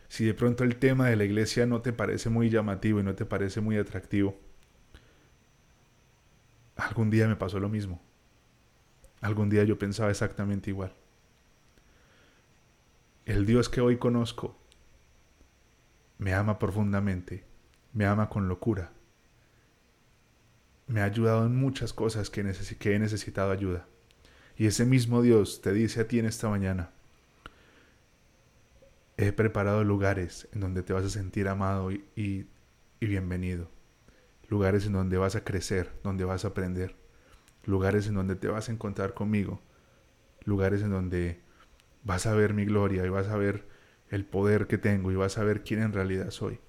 si 0.08 0.24
de 0.24 0.34
pronto 0.34 0.64
el 0.64 0.76
tema 0.76 1.08
de 1.08 1.16
la 1.16 1.24
iglesia 1.24 1.66
no 1.66 1.82
te 1.82 1.92
parece 1.92 2.30
muy 2.30 2.50
llamativo 2.50 3.00
y 3.00 3.02
no 3.02 3.14
te 3.14 3.24
parece 3.24 3.60
muy 3.60 3.76
atractivo, 3.76 4.36
algún 6.76 7.10
día 7.10 7.28
me 7.28 7.36
pasó 7.36 7.60
lo 7.60 7.68
mismo. 7.68 8.02
Algún 9.20 9.48
día 9.48 9.64
yo 9.64 9.78
pensaba 9.78 10.10
exactamente 10.10 10.70
igual. 10.70 10.92
El 13.24 13.46
Dios 13.46 13.70
que 13.70 13.80
hoy 13.80 13.96
conozco 13.96 14.56
me 16.18 16.34
ama 16.34 16.58
profundamente 16.58 17.44
me 17.94 18.04
ama 18.06 18.28
con 18.28 18.48
locura. 18.48 18.90
Me 20.86 21.00
ha 21.00 21.04
ayudado 21.04 21.46
en 21.46 21.56
muchas 21.56 21.92
cosas 21.92 22.28
que, 22.28 22.40
he 22.40 22.98
necesitado 22.98 23.50
ayuda. 23.52 23.86
Y 24.58 24.66
ese 24.66 24.84
mismo 24.84 25.22
Dios 25.22 25.62
te 25.62 25.72
dice 25.72 26.02
a 26.02 26.08
ti 26.08 26.18
en 26.18 26.26
esta 26.26 26.48
mañana, 26.48 26.90
he 29.16 29.32
preparado 29.32 29.84
lugares 29.84 30.48
en 30.52 30.60
donde 30.60 30.82
te 30.82 30.92
vas 30.92 31.04
a 31.04 31.10
sentir 31.10 31.48
amado 31.48 31.90
y, 31.92 32.04
y, 32.16 32.46
bienvenido. 33.00 33.70
Lugares 34.48 34.86
en 34.86 34.92
donde 34.92 35.16
vas 35.16 35.36
a 35.36 35.44
crecer, 35.44 35.90
donde 36.02 36.24
vas 36.24 36.44
a 36.44 36.48
aprender. 36.48 36.96
Lugares 37.64 38.08
en 38.08 38.14
donde 38.14 38.34
te 38.34 38.48
vas 38.48 38.68
a 38.68 38.72
encontrar 38.72 39.14
conmigo. 39.14 39.62
Lugares 40.44 40.82
en 40.82 40.90
donde 40.90 41.40
vas 42.02 42.26
a 42.26 42.34
ver 42.34 42.54
mi 42.54 42.64
gloria 42.64 43.06
y 43.06 43.08
vas 43.08 43.28
a 43.28 43.36
ver 43.36 43.66
el 44.10 44.26
poder 44.26 44.66
que 44.66 44.78
tengo 44.78 45.10
y 45.12 45.14
vas 45.14 45.38
a 45.38 45.44
ver 45.44 45.62
quién 45.62 45.80
en 45.80 45.92
realidad 45.92 46.30
soy 46.30 46.60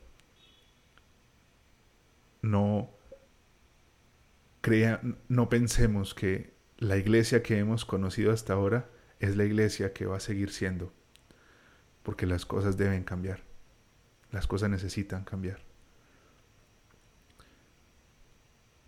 no 2.46 2.92
crea, 4.62 5.02
no 5.28 5.50
pensemos 5.50 6.14
que 6.14 6.54
la 6.78 6.98
iglesia 6.98 7.44
que 7.44 7.58
hemos 7.58 7.86
conocido 7.86 8.32
hasta 8.32 8.54
ahora 8.54 8.90
es 9.20 9.36
la 9.36 9.46
iglesia 9.46 9.94
que 9.94 10.06
va 10.06 10.18
a 10.18 10.20
seguir 10.20 10.52
siendo, 10.52 10.94
porque 12.04 12.26
las 12.26 12.46
cosas 12.46 12.78
deben 12.78 13.04
cambiar, 13.04 13.42
las 14.32 14.48
cosas 14.48 14.70
necesitan 14.70 15.24
cambiar. 15.24 15.64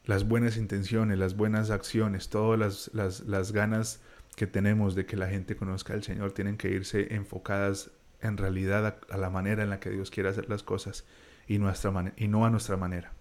Las 0.06 0.26
buenas 0.26 0.56
intenciones, 0.56 1.18
las 1.18 1.36
buenas 1.36 1.70
acciones, 1.70 2.30
todas 2.30 2.58
las, 2.58 2.92
las, 2.94 3.22
las 3.22 3.52
ganas 3.52 4.02
que 4.38 4.48
tenemos 4.48 4.96
de 4.96 5.06
que 5.06 5.18
la 5.18 5.28
gente 5.28 5.58
conozca 5.58 5.94
al 5.94 6.04
Señor 6.04 6.32
tienen 6.32 6.58
que 6.58 6.70
irse 6.70 7.14
enfocadas 7.14 7.92
en 8.22 8.38
realidad 8.38 9.00
a, 9.10 9.18
la 9.18 9.30
manera 9.30 9.64
en 9.64 9.70
la 9.70 9.80
que 9.80 9.90
Dios 9.90 10.12
quiere 10.12 10.30
hacer 10.30 10.48
las 10.48 10.64
cosas 10.64 11.06
y, 11.48 11.58
nuestra 11.58 12.14
y 12.16 12.28
no 12.30 12.46
a 12.46 12.50
nuestra 12.50 12.78
manera 12.78 13.18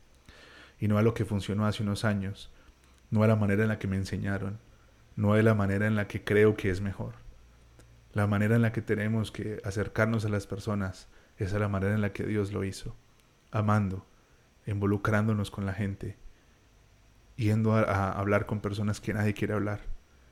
y 0.78 0.88
no 0.88 0.98
a 0.98 1.02
lo 1.02 1.14
que 1.14 1.24
funcionó 1.24 1.66
hace 1.66 1.82
unos 1.82 2.04
años, 2.04 2.52
no 3.10 3.22
a 3.22 3.26
la 3.26 3.36
manera 3.36 3.62
en 3.62 3.68
la 3.68 3.78
que 3.78 3.88
me 3.88 3.96
enseñaron, 3.96 4.58
no 5.14 5.32
a 5.32 5.42
la 5.42 5.54
manera 5.54 5.86
en 5.86 5.96
la 5.96 6.06
que 6.06 6.24
creo 6.24 6.56
que 6.56 6.70
es 6.70 6.80
mejor. 6.80 7.14
La 8.12 8.26
manera 8.26 8.56
en 8.56 8.62
la 8.62 8.72
que 8.72 8.82
tenemos 8.82 9.30
que 9.30 9.60
acercarnos 9.64 10.24
a 10.24 10.28
las 10.28 10.46
personas 10.46 11.08
es 11.38 11.52
a 11.54 11.58
la 11.58 11.68
manera 11.68 11.94
en 11.94 12.00
la 12.00 12.12
que 12.12 12.24
Dios 12.24 12.52
lo 12.52 12.64
hizo, 12.64 12.96
amando, 13.50 14.06
involucrándonos 14.66 15.50
con 15.50 15.66
la 15.66 15.72
gente, 15.72 16.16
yendo 17.36 17.74
a, 17.74 18.12
hablar 18.12 18.46
con 18.46 18.60
personas 18.60 19.00
que 19.00 19.12
nadie 19.14 19.34
quiere 19.34 19.54
hablar, 19.54 19.80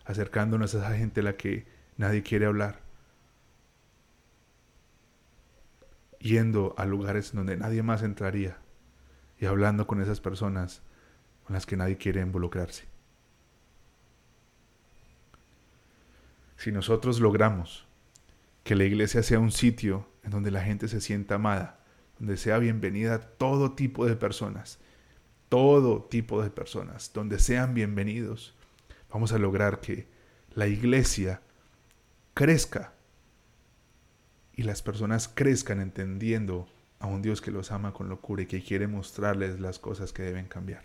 acercándonos 0.04 0.74
a 0.74 0.78
esa 0.78 0.96
gente 0.96 1.20
a 1.20 1.24
la 1.24 1.36
que 1.36 1.66
nadie 1.96 2.22
quiere 2.22 2.46
hablar, 2.46 2.80
yendo 6.18 6.74
a 6.78 6.86
lugares 6.86 7.32
donde 7.32 7.56
nadie 7.56 7.82
más 7.82 8.02
entraría, 8.02 8.56
y 9.44 9.46
hablando 9.46 9.86
con 9.86 10.00
esas 10.00 10.20
personas 10.20 10.80
con 11.44 11.52
las 11.52 11.66
que 11.66 11.76
nadie 11.76 11.98
quiere 11.98 12.22
involucrarse. 12.22 12.84
Si 16.56 16.72
nosotros 16.72 17.20
logramos 17.20 17.86
que 18.62 18.74
la 18.74 18.84
iglesia 18.84 19.22
sea 19.22 19.38
un 19.38 19.52
sitio 19.52 20.08
en 20.22 20.30
donde 20.30 20.50
la 20.50 20.62
gente 20.62 20.88
se 20.88 21.02
sienta 21.02 21.34
amada, 21.34 21.78
donde 22.18 22.38
sea 22.38 22.56
bienvenida 22.56 23.20
todo 23.20 23.72
tipo 23.72 24.06
de 24.06 24.16
personas, 24.16 24.78
todo 25.50 26.04
tipo 26.04 26.42
de 26.42 26.48
personas, 26.48 27.10
donde 27.12 27.38
sean 27.38 27.74
bienvenidos, 27.74 28.54
vamos 29.10 29.32
a 29.32 29.38
lograr 29.38 29.80
que 29.82 30.08
la 30.54 30.68
iglesia 30.68 31.42
crezca 32.32 32.94
y 34.54 34.62
las 34.62 34.80
personas 34.80 35.28
crezcan 35.28 35.82
entendiendo 35.82 36.66
a 37.04 37.06
un 37.06 37.20
Dios 37.20 37.42
que 37.42 37.50
los 37.50 37.70
ama 37.70 37.92
con 37.92 38.08
locura 38.08 38.42
y 38.42 38.46
que 38.46 38.62
quiere 38.62 38.86
mostrarles 38.86 39.60
las 39.60 39.78
cosas 39.78 40.14
que 40.14 40.22
deben 40.22 40.46
cambiar. 40.46 40.82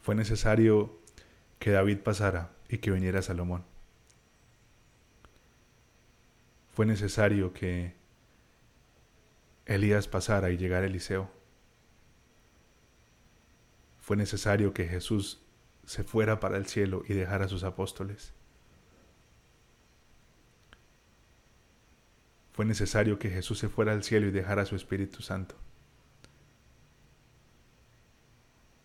Fue 0.00 0.14
necesario 0.14 0.98
que 1.58 1.70
David 1.70 1.98
pasara 1.98 2.50
y 2.70 2.78
que 2.78 2.90
viniera 2.90 3.20
Salomón. 3.20 3.62
Fue 6.72 6.86
necesario 6.86 7.52
que 7.52 7.92
Elías 9.66 10.08
pasara 10.08 10.50
y 10.50 10.56
llegara 10.56 10.86
Eliseo 10.86 11.41
fue 14.02 14.18
necesario 14.18 14.74
que 14.74 14.86
Jesús 14.86 15.40
se 15.86 16.04
fuera 16.04 16.40
para 16.40 16.58
el 16.58 16.66
cielo 16.66 17.02
y 17.08 17.14
dejara 17.14 17.46
a 17.46 17.48
sus 17.48 17.64
apóstoles. 17.64 18.34
fue 22.52 22.66
necesario 22.66 23.18
que 23.18 23.30
Jesús 23.30 23.58
se 23.58 23.68
fuera 23.68 23.92
al 23.92 24.04
cielo 24.04 24.28
y 24.28 24.30
dejara 24.30 24.62
a 24.62 24.66
su 24.66 24.76
Espíritu 24.76 25.22
Santo. 25.22 25.54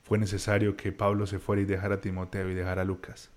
Fue 0.04 0.18
necesario 0.18 0.78
que 0.78 0.94
Pablo 0.94 1.28
se 1.28 1.38
fuera 1.38 1.62
y 1.62 1.66
dejara 1.66 1.96
a 1.96 2.02
Timoteo 2.02 2.50
y 2.50 2.54
dejara 2.54 2.84
a 2.84 2.86
Lucas. 2.86 3.30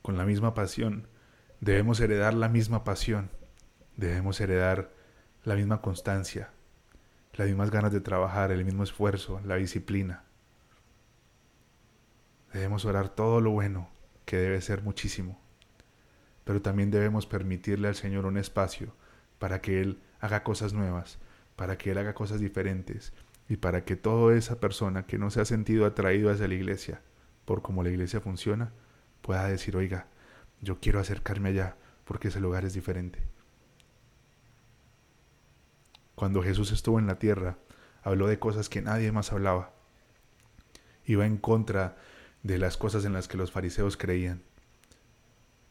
Con 0.00 0.16
la 0.16 0.24
misma 0.24 0.54
pasión, 0.54 1.06
debemos 1.60 2.00
heredar 2.00 2.32
la 2.32 2.48
misma 2.48 2.82
pasión, 2.84 3.30
debemos 3.96 4.40
heredar 4.40 4.90
la 5.44 5.56
misma 5.56 5.82
constancia, 5.82 6.50
las 7.34 7.46
mismas 7.46 7.70
ganas 7.70 7.92
de 7.92 8.00
trabajar, 8.00 8.50
el 8.50 8.64
mismo 8.64 8.82
esfuerzo, 8.82 9.40
la 9.44 9.56
disciplina. 9.56 10.24
Debemos 12.52 12.84
orar 12.84 13.08
todo 13.08 13.40
lo 13.40 13.50
bueno, 13.50 13.88
que 14.24 14.36
debe 14.36 14.60
ser 14.60 14.82
muchísimo, 14.82 15.40
pero 16.44 16.62
también 16.62 16.90
debemos 16.90 17.26
permitirle 17.26 17.88
al 17.88 17.94
Señor 17.94 18.26
un 18.26 18.36
espacio 18.36 18.92
para 19.38 19.60
que 19.60 19.80
Él 19.80 20.00
haga 20.20 20.42
cosas 20.42 20.72
nuevas, 20.72 21.18
para 21.56 21.78
que 21.78 21.90
Él 21.90 21.98
haga 21.98 22.14
cosas 22.14 22.40
diferentes 22.40 23.12
y 23.48 23.56
para 23.56 23.84
que 23.84 23.96
toda 23.96 24.36
esa 24.36 24.60
persona 24.60 25.06
que 25.06 25.18
no 25.18 25.30
se 25.30 25.40
ha 25.40 25.44
sentido 25.44 25.86
atraído 25.86 26.30
hacia 26.30 26.48
la 26.48 26.54
iglesia 26.54 27.02
por 27.44 27.62
cómo 27.62 27.82
la 27.82 27.90
iglesia 27.90 28.20
funciona, 28.20 28.72
pueda 29.22 29.48
decir, 29.48 29.76
oiga, 29.76 30.06
yo 30.60 30.78
quiero 30.78 31.00
acercarme 31.00 31.48
allá 31.48 31.76
porque 32.04 32.28
ese 32.28 32.40
lugar 32.40 32.64
es 32.64 32.74
diferente. 32.74 33.20
Cuando 36.20 36.42
Jesús 36.42 36.70
estuvo 36.70 36.98
en 36.98 37.06
la 37.06 37.18
tierra, 37.18 37.56
habló 38.02 38.26
de 38.26 38.38
cosas 38.38 38.68
que 38.68 38.82
nadie 38.82 39.10
más 39.10 39.32
hablaba. 39.32 39.72
Iba 41.06 41.24
en 41.24 41.38
contra 41.38 41.96
de 42.42 42.58
las 42.58 42.76
cosas 42.76 43.06
en 43.06 43.14
las 43.14 43.26
que 43.26 43.38
los 43.38 43.52
fariseos 43.52 43.96
creían. 43.96 44.42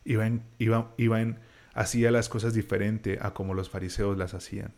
Iba 0.06 0.28
iba, 0.58 0.92
iba 0.98 1.22
en, 1.22 1.38
hacía 1.76 2.10
las 2.10 2.30
cosas 2.30 2.56
diferente 2.56 3.20
a 3.22 3.36
como 3.36 3.54
los 3.54 3.70
fariseos 3.70 4.18
las 4.18 4.34
hacían 4.34 4.74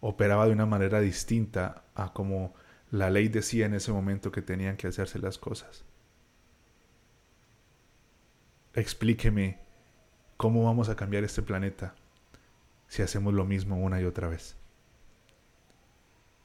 operaba 0.00 0.46
de 0.46 0.52
una 0.54 0.66
manera 0.66 0.98
distinta 0.98 1.84
a 1.94 2.12
como 2.12 2.52
la 2.90 3.10
ley 3.10 3.28
decía 3.28 3.66
en 3.66 3.74
ese 3.74 3.92
momento 3.92 4.32
que 4.32 4.42
tenían 4.42 4.76
que 4.76 4.88
hacerse 4.88 5.20
las 5.20 5.38
cosas. 5.38 5.84
Explíqueme 8.74 9.60
cómo 10.36 10.64
vamos 10.64 10.88
a 10.88 10.96
cambiar 10.96 11.22
este 11.22 11.42
planeta 11.42 11.94
si 12.90 13.02
hacemos 13.02 13.32
lo 13.32 13.44
mismo 13.44 13.78
una 13.78 14.00
y 14.00 14.04
otra 14.04 14.28
vez. 14.28 14.56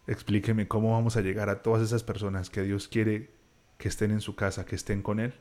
Explíqueme 0.05 0.67
cómo 0.67 0.91
vamos 0.91 1.17
a 1.17 1.21
llegar 1.21 1.49
a 1.49 1.63
todas 1.63 1.81
esas 1.81 2.03
personas 2.03 2.51
que 2.51 2.62
Dios 2.62 2.88
quiere 2.88 3.31
que 3.79 3.88
estén 3.88 4.12
en 4.12 4.21
su 4.21 4.36
casa, 4.36 4.63
que 4.63 4.75
estén 4.75 5.01
con 5.01 5.19
Él, 5.19 5.34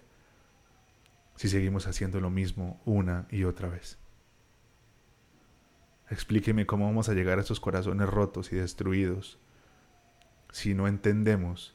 si 1.37 1.51
seguimos 1.51 1.87
haciendo 1.87 2.21
lo 2.21 2.31
mismo 2.31 2.81
una 2.87 3.27
y 3.31 3.45
otra 3.45 3.69
vez. 3.69 3.99
Explíqueme 6.09 6.65
cómo 6.65 6.87
vamos 6.87 7.11
a 7.11 7.13
llegar 7.13 7.39
a 7.39 7.43
esos 7.43 7.61
corazones 7.61 8.09
rotos 8.09 8.51
y 8.51 8.57
destruidos 8.57 9.39
si 10.53 10.73
no 10.73 10.89
entendemos 10.89 11.74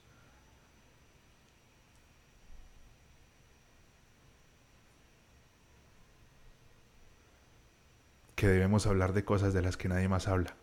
que 8.40 8.48
debemos 8.48 8.88
hablar 8.88 9.12
de 9.12 9.26
cosas 9.26 9.54
de 9.54 9.62
las 9.62 9.76
que 9.76 9.90
nadie 9.90 10.08
más 10.08 10.30
habla, 10.30 10.56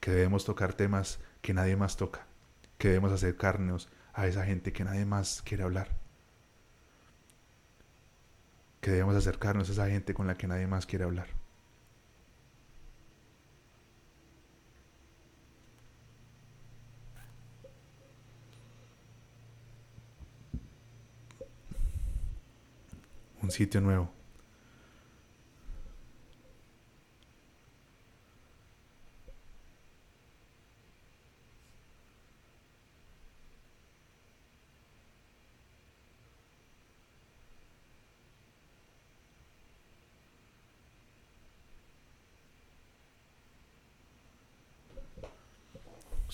que 0.00 0.10
debemos 0.10 0.44
tocar 0.44 0.74
temas 0.74 1.20
que 1.40 1.54
nadie 1.54 1.76
más 1.76 1.96
toca, 1.96 2.26
que 2.78 2.88
debemos 2.88 3.12
acercarnos 3.12 3.88
a 4.12 4.26
esa 4.26 4.44
gente 4.44 4.72
que 4.72 4.82
nadie 4.82 5.04
más 5.04 5.40
quiere 5.42 5.62
hablar, 5.62 5.86
que 8.80 8.90
debemos 8.90 9.14
acercarnos 9.14 9.68
a 9.68 9.72
esa 9.72 9.88
gente 9.88 10.14
con 10.14 10.26
la 10.26 10.34
que 10.34 10.48
nadie 10.48 10.66
más 10.66 10.84
quiere 10.84 11.04
hablar. 11.04 11.28
un 23.42 23.52
sitio 23.52 23.80
nuevo. 23.80 24.15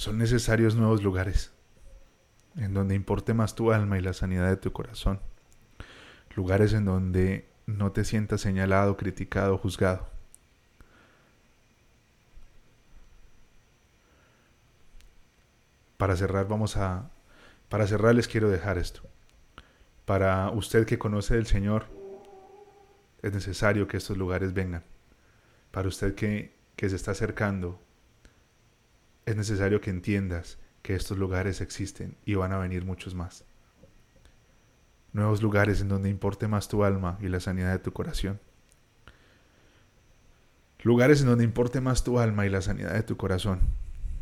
Son 0.02 0.18
necesarios 0.18 0.74
nuevos 0.74 1.04
lugares 1.04 1.52
en 2.56 2.74
donde 2.74 2.96
importe 2.96 3.34
más 3.34 3.54
tu 3.54 3.70
alma 3.70 3.98
y 3.98 4.00
la 4.00 4.12
sanidad 4.12 4.48
de 4.48 4.56
tu 4.56 4.72
corazón 4.72 5.20
lugares 6.34 6.72
en 6.72 6.84
donde 6.84 7.48
no 7.66 7.92
te 7.92 8.04
sientas 8.04 8.40
señalado, 8.40 8.96
criticado, 8.96 9.56
juzgado. 9.58 10.08
Para 15.98 16.16
cerrar 16.16 16.48
vamos 16.48 16.76
a 16.76 17.08
para 17.68 17.86
cerrar 17.86 18.16
les 18.16 18.26
quiero 18.26 18.50
dejar 18.50 18.78
esto. 18.78 19.02
Para 20.04 20.50
usted 20.50 20.84
que 20.84 20.98
conoce 20.98 21.36
del 21.36 21.46
Señor 21.46 21.86
es 23.22 23.32
necesario 23.32 23.86
que 23.86 23.98
estos 23.98 24.16
lugares 24.16 24.52
vengan. 24.52 24.82
Para 25.70 25.86
usted 25.86 26.16
que, 26.16 26.56
que 26.74 26.88
se 26.88 26.96
está 26.96 27.12
acercando 27.12 27.80
es 29.26 29.36
necesario 29.36 29.80
que 29.80 29.90
entiendas 29.90 30.58
que 30.82 30.94
estos 30.94 31.18
lugares 31.18 31.60
existen 31.60 32.16
y 32.24 32.34
van 32.34 32.52
a 32.52 32.58
venir 32.58 32.84
muchos 32.84 33.14
más 33.14 33.44
nuevos 35.12 35.42
lugares 35.42 35.80
en 35.80 35.88
donde 35.88 36.08
importe 36.08 36.48
más 36.48 36.68
tu 36.68 36.84
alma 36.84 37.18
y 37.20 37.28
la 37.28 37.40
sanidad 37.40 37.72
de 37.72 37.78
tu 37.78 37.92
corazón. 37.92 38.40
Lugares 40.82 41.20
en 41.20 41.28
donde 41.28 41.44
importe 41.44 41.80
más 41.80 42.02
tu 42.02 42.18
alma 42.18 42.46
y 42.46 42.48
la 42.48 42.62
sanidad 42.62 42.94
de 42.94 43.02
tu 43.02 43.16
corazón. 43.16 43.60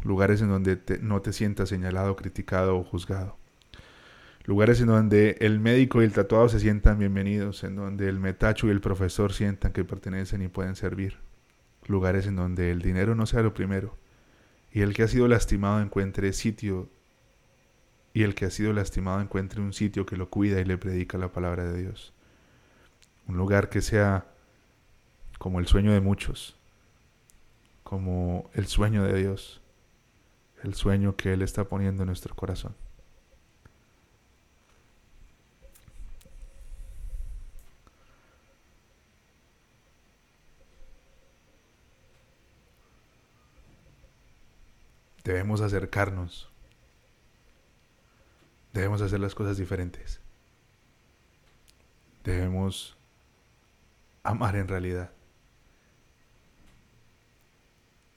Lugares 0.03 0.43
en 0.43 0.49
donde 0.49 0.79
no 1.01 1.23
te 1.23 1.33
sientas 1.33 1.69
señalado, 1.69 2.17
criticado 2.17 2.77
o 2.77 2.85
juzgado. 2.85 3.39
Lugares 4.45 4.81
en 4.81 4.89
donde 4.89 5.37
el 5.41 5.61
médico 5.61 6.03
y 6.03 6.05
el 6.05 6.13
tatuado 6.13 6.49
se 6.49 6.61
sientan 6.61 6.99
bienvenidos, 6.99 7.63
en 7.63 7.77
donde 7.77 8.09
el 8.09 8.19
metacho 8.19 8.67
y 8.67 8.71
el 8.71 8.81
profesor 8.81 9.33
sientan 9.33 9.73
que 9.73 9.85
pertenecen 9.85 10.43
y 10.43 10.49
pueden 10.49 10.77
servir. 10.77 11.19
Lugares 11.87 12.27
en 12.27 12.37
donde 12.37 12.71
el 12.71 12.83
dinero 12.83 13.15
no 13.15 13.27
sea 13.27 13.43
lo 13.43 13.55
primero 13.55 13.97
y 14.73 14.83
el 14.83 14.95
que 14.95 15.03
ha 15.03 15.09
sido 15.09 15.29
lastimado 15.29 15.81
encuentre 15.81 16.33
sitio 16.33 16.89
y 18.13 18.23
el 18.23 18.35
que 18.35 18.47
ha 18.47 18.51
sido 18.51 18.73
lastimado 18.73 19.21
encuentre 19.21 19.61
un 19.61 19.73
sitio 19.73 20.07
que 20.07 20.17
lo 20.17 20.31
cuida 20.31 20.61
y 20.61 20.65
le 20.65 20.79
predica 20.79 21.19
la 21.19 21.33
palabra 21.33 21.65
de 21.65 21.81
Dios. 21.81 22.13
Un 23.27 23.37
lugar 23.37 23.69
que 23.69 23.83
sea 23.83 24.27
como 25.39 25.61
el 25.61 25.67
sueño 25.67 25.93
de 25.93 26.01
muchos, 26.01 26.57
como 27.83 28.51
el 28.55 28.67
sueño 28.67 29.05
de 29.05 29.15
Dios, 29.19 29.61
el 30.63 30.75
sueño 30.75 31.17
que 31.17 31.33
Él 31.33 31.43
está 31.43 31.65
poniendo 31.65 32.03
en 32.03 32.09
nuestro 32.09 32.35
corazón. 32.35 32.75
Debemos 45.31 45.61
acercarnos 45.61 46.51
Debemos 48.73 49.01
hacer 49.01 49.21
las 49.21 49.35
cosas 49.35 49.57
diferentes. 49.57 50.21
Debemos 52.25 52.97
amar 54.25 54.57
en 54.57 54.67
realidad. 54.67 55.13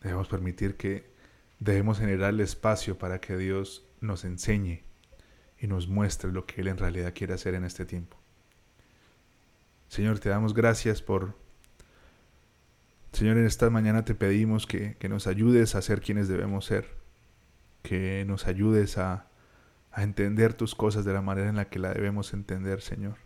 Debemos 0.02 0.28
permitir 0.28 0.76
que 0.76 1.12
debemos 1.60 2.00
generar 2.00 2.32
el 2.34 2.42
espacio 2.42 2.98
para 2.98 3.22
que 3.22 3.38
Dios 3.38 3.86
nos 4.02 4.26
enseñe 4.26 4.84
y 5.60 5.68
nos 5.68 5.88
muestre 5.88 6.32
lo 6.32 6.48
que 6.48 6.62
Él 6.62 6.68
en 6.68 6.78
realidad 6.78 7.14
quiere 7.16 7.34
hacer 7.34 7.54
en 7.54 7.64
este 7.64 7.86
tiempo. 7.86 8.18
Señor, 9.88 10.20
te 10.20 10.30
damos 10.30 10.54
gracias 10.54 11.02
por... 11.02 11.36
Señor, 13.12 13.38
en 13.38 13.46
esta 13.46 13.70
mañana 13.70 14.04
te 14.04 14.16
pedimos 14.16 14.66
que, 14.66 14.98
que 14.98 15.10
nos 15.10 15.28
ayudes 15.28 15.76
a 15.76 15.84
ser 15.84 16.02
quienes 16.02 16.28
debemos 16.28 16.66
ser, 16.66 17.03
que 17.84 18.26
nos 18.26 18.48
ayudes 18.48 18.98
a 18.98 19.28
a 19.94 20.02
entender 20.02 20.56
tus 20.56 20.74
cosas 20.74 21.06
de 21.06 21.14
la 21.14 21.22
manera 21.22 21.50
en 21.50 21.56
la 21.56 21.66
que 21.66 21.78
la 21.78 21.94
debemos 21.94 22.34
entender, 22.34 22.82
Señor. 22.82 23.18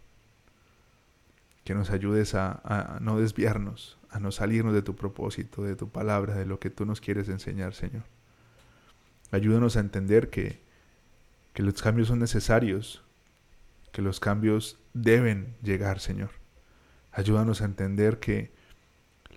Que 1.64 1.74
nos 1.74 1.90
ayudes 1.92 2.36
a, 2.36 3.00
no 3.02 3.18
desviarnos, 3.18 3.98
a 4.10 4.20
no 4.20 4.32
salirnos 4.32 4.74
de 4.74 4.82
tu 4.82 4.96
propósito, 4.96 5.64
de 5.64 5.78
tu 5.78 5.90
palabra, 5.90 6.36
de 6.36 6.46
lo 6.46 6.60
que 6.60 6.70
tú 6.70 6.86
nos 6.86 7.00
quieres 7.00 7.30
enseñar, 7.30 7.74
Señor. 7.74 8.04
Ayúdanos 9.32 9.78
a 9.78 9.80
entender 9.80 10.30
que, 10.30 10.62
que 11.54 11.64
los 11.64 11.82
cambios 11.82 12.10
son 12.10 12.20
necesarios, 12.20 13.02
que 13.94 14.02
los 14.02 14.20
cambios 14.20 14.78
deben 14.94 15.56
llegar, 15.64 16.02
Señor. 16.02 16.32
Ayúdanos 17.14 17.62
a 17.62 17.66
entender 17.66 18.20
que 18.20 18.52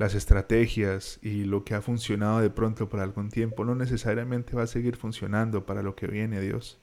las 0.00 0.14
estrategias 0.14 1.18
y 1.20 1.44
lo 1.44 1.62
que 1.62 1.74
ha 1.74 1.82
funcionado 1.82 2.40
de 2.40 2.48
pronto 2.48 2.88
por 2.88 3.00
algún 3.00 3.28
tiempo 3.28 3.66
no 3.66 3.74
necesariamente 3.74 4.56
va 4.56 4.62
a 4.62 4.66
seguir 4.66 4.96
funcionando 4.96 5.66
para 5.66 5.82
lo 5.82 5.94
que 5.94 6.06
viene, 6.06 6.40
Dios. 6.40 6.78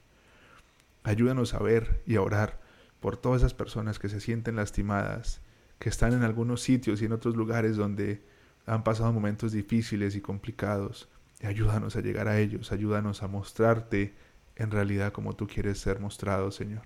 Ayúdanos 1.02 1.56
a 1.56 1.60
ver 1.60 2.04
y 2.06 2.18
a 2.18 2.22
orar 2.22 2.62
por 3.00 3.18
todas 3.18 3.42
esas 3.42 3.56
personas 3.56 3.98
que 3.98 4.08
se 4.08 4.20
sienten 4.20 4.56
lastimadas, 4.56 5.42
que 5.80 5.90
están 5.90 6.14
en 6.14 6.22
algunos 6.22 6.62
sitios 6.62 7.02
y 7.02 7.06
en 7.06 7.12
otros 7.12 7.36
lugares 7.36 7.76
donde 7.76 8.22
han 8.68 8.84
pasado 8.84 9.12
momentos 9.12 9.52
difíciles 9.52 10.16
y 10.16 10.22
complicados. 10.22 11.10
Y 11.42 11.48
ayúdanos 11.48 11.96
a 11.96 12.02
llegar 12.02 12.28
a 12.28 12.38
ellos, 12.38 12.72
ayúdanos 12.72 13.24
a 13.24 13.28
mostrarte 13.28 14.14
en 14.56 14.70
realidad 14.70 15.12
como 15.12 15.36
tú 15.36 15.48
quieres 15.48 15.80
ser 15.80 16.00
mostrado, 16.00 16.52
Señor. 16.52 16.84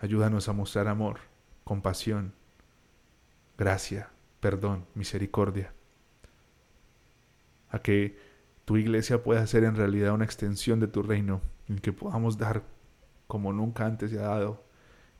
Ayúdanos 0.00 0.48
a 0.48 0.54
mostrar 0.54 0.88
amor, 0.88 1.20
compasión, 1.62 2.32
gracia, 3.56 4.10
perdón, 4.40 4.86
misericordia. 4.94 5.72
A 7.70 7.80
que 7.80 8.18
tu 8.64 8.76
iglesia 8.76 9.22
pueda 9.22 9.46
ser 9.46 9.64
en 9.64 9.76
realidad 9.76 10.12
una 10.12 10.24
extensión 10.24 10.80
de 10.80 10.88
tu 10.88 11.02
reino, 11.02 11.40
en 11.68 11.78
que 11.78 11.92
podamos 11.92 12.38
dar 12.38 12.62
como 13.26 13.52
nunca 13.52 13.86
antes 13.86 14.10
se 14.10 14.18
ha 14.18 14.22
dado, 14.22 14.64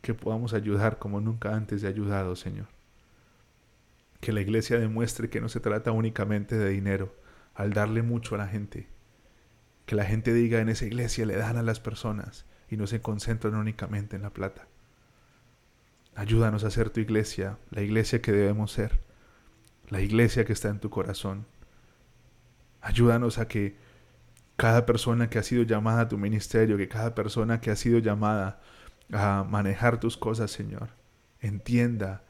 que 0.01 0.15
podamos 0.15 0.55
ayudar 0.55 0.99
como 0.99 1.21
nunca 1.21 1.55
antes 1.55 1.81
se 1.81 1.87
ha 1.87 1.91
ayudado, 1.91 2.37
Señor. 2.37 2.67
Que 4.21 4.33
la 4.33 4.41
iglesia 4.41 4.79
demuestre 4.79 5.31
que 5.31 5.41
no 5.41 5.49
se 5.49 5.61
trata 5.61 5.93
únicamente 5.93 6.57
de 6.57 6.71
dinero, 6.71 7.15
al 7.55 7.73
darle 7.73 8.03
mucho 8.03 8.35
a 8.35 8.39
la 8.39 8.49
gente. 8.49 8.89
Que 9.87 9.95
la 9.95 10.05
gente 10.05 10.33
diga 10.33 10.61
en 10.61 10.69
esa 10.69 10.87
iglesia 10.87 11.27
le 11.27 11.37
dan 11.37 11.57
a 11.57 11.63
las 11.63 11.81
personas 11.81 12.45
y 12.71 12.77
no 12.77 12.87
se 12.87 13.01
concentran 13.01 13.55
únicamente 13.55 14.17
en 14.17 14.23
la 14.23 14.31
plata. 14.31 14.67
Ayúdanos 16.15 16.65
a 16.65 16.71
ser 16.71 16.91
tu 16.91 17.01
iglesia, 17.01 17.59
la 17.71 17.83
iglesia 17.83 18.21
que 18.21 18.33
debemos 18.33 18.73
ser, 18.73 19.01
la 19.89 20.01
iglesia 20.01 20.45
que 20.45 20.53
está 20.53 20.69
en 20.69 20.81
tu 20.81 20.91
corazón. 20.91 21.47
Ayúdanos 22.81 23.39
a 23.39 23.49
que 23.49 23.77
cada 24.57 24.87
persona 24.87 25.31
que 25.31 25.39
ha 25.39 25.43
sido 25.43 25.63
llamada 25.63 26.03
a 26.03 26.09
tu 26.09 26.19
ministerio, 26.19 26.77
que 26.77 26.89
cada 26.89 27.15
persona 27.15 27.61
que 27.61 27.71
ha 27.71 27.77
sido 27.77 27.99
llamada 27.99 28.61
a 29.13 29.45
manejar 29.49 30.01
tus 30.01 30.17
cosas, 30.17 30.51
Señor, 30.51 30.91
entienda 31.41 32.25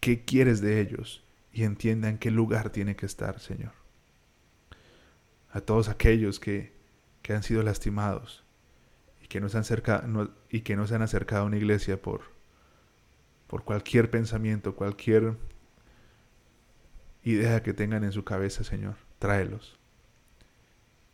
qué 0.00 0.24
quieres 0.24 0.60
de 0.60 0.80
ellos 0.80 1.24
y 1.52 1.62
entienda 1.62 2.08
en 2.08 2.18
qué 2.18 2.30
lugar 2.30 2.70
tiene 2.70 2.96
que 2.96 3.06
estar, 3.06 3.40
Señor. 3.40 3.72
A 5.50 5.60
todos 5.60 5.88
aquellos 5.88 6.38
que, 6.40 6.72
que 7.22 7.32
han 7.32 7.42
sido 7.42 7.62
lastimados 7.62 8.44
y 9.22 9.28
que, 9.28 9.40
no 9.40 9.48
se 9.48 9.56
han 9.56 9.62
acercado, 9.62 10.30
y 10.50 10.60
que 10.60 10.76
no 10.76 10.84
han 10.84 11.02
acercado 11.02 11.42
a 11.42 11.46
una 11.46 11.56
iglesia 11.56 12.00
por, 12.00 12.22
por 13.46 13.64
cualquier 13.64 14.10
pensamiento, 14.10 14.74
cualquier 14.74 15.36
idea 17.32 17.62
que 17.62 17.74
tengan 17.74 18.04
en 18.04 18.12
su 18.12 18.24
cabeza, 18.24 18.64
Señor, 18.64 18.94
tráelos. 19.18 19.78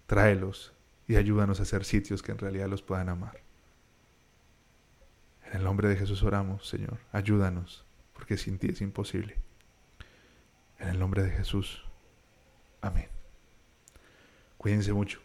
Tráelos 0.06 0.74
y 1.08 1.16
ayúdanos 1.16 1.58
a 1.58 1.62
hacer 1.62 1.84
sitios 1.84 2.22
que 2.22 2.32
en 2.32 2.38
realidad 2.38 2.68
los 2.68 2.82
puedan 2.82 3.08
amar. 3.08 3.40
En 5.46 5.58
el 5.58 5.64
nombre 5.64 5.88
de 5.88 5.96
Jesús 5.96 6.22
oramos, 6.22 6.68
Señor. 6.68 6.98
Ayúdanos, 7.12 7.86
porque 8.12 8.36
sin 8.36 8.58
ti 8.58 8.68
es 8.68 8.80
imposible. 8.80 9.36
En 10.78 10.88
el 10.88 10.98
nombre 10.98 11.22
de 11.22 11.30
Jesús. 11.30 11.84
Amén. 12.80 13.08
Cuídense 14.58 14.92
mucho. 14.92 15.20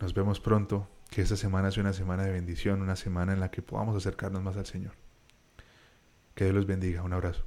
Nos 0.00 0.14
vemos 0.14 0.40
pronto. 0.40 0.88
Que 1.10 1.22
esta 1.22 1.36
semana 1.36 1.70
sea 1.70 1.82
una 1.82 1.94
semana 1.94 2.24
de 2.24 2.32
bendición, 2.32 2.82
una 2.82 2.94
semana 2.94 3.32
en 3.32 3.40
la 3.40 3.50
que 3.50 3.62
podamos 3.62 3.96
acercarnos 3.96 4.42
más 4.42 4.58
al 4.58 4.66
Señor. 4.66 4.92
Que 6.34 6.44
Dios 6.44 6.54
los 6.54 6.66
bendiga. 6.66 7.02
Un 7.02 7.14
abrazo. 7.14 7.46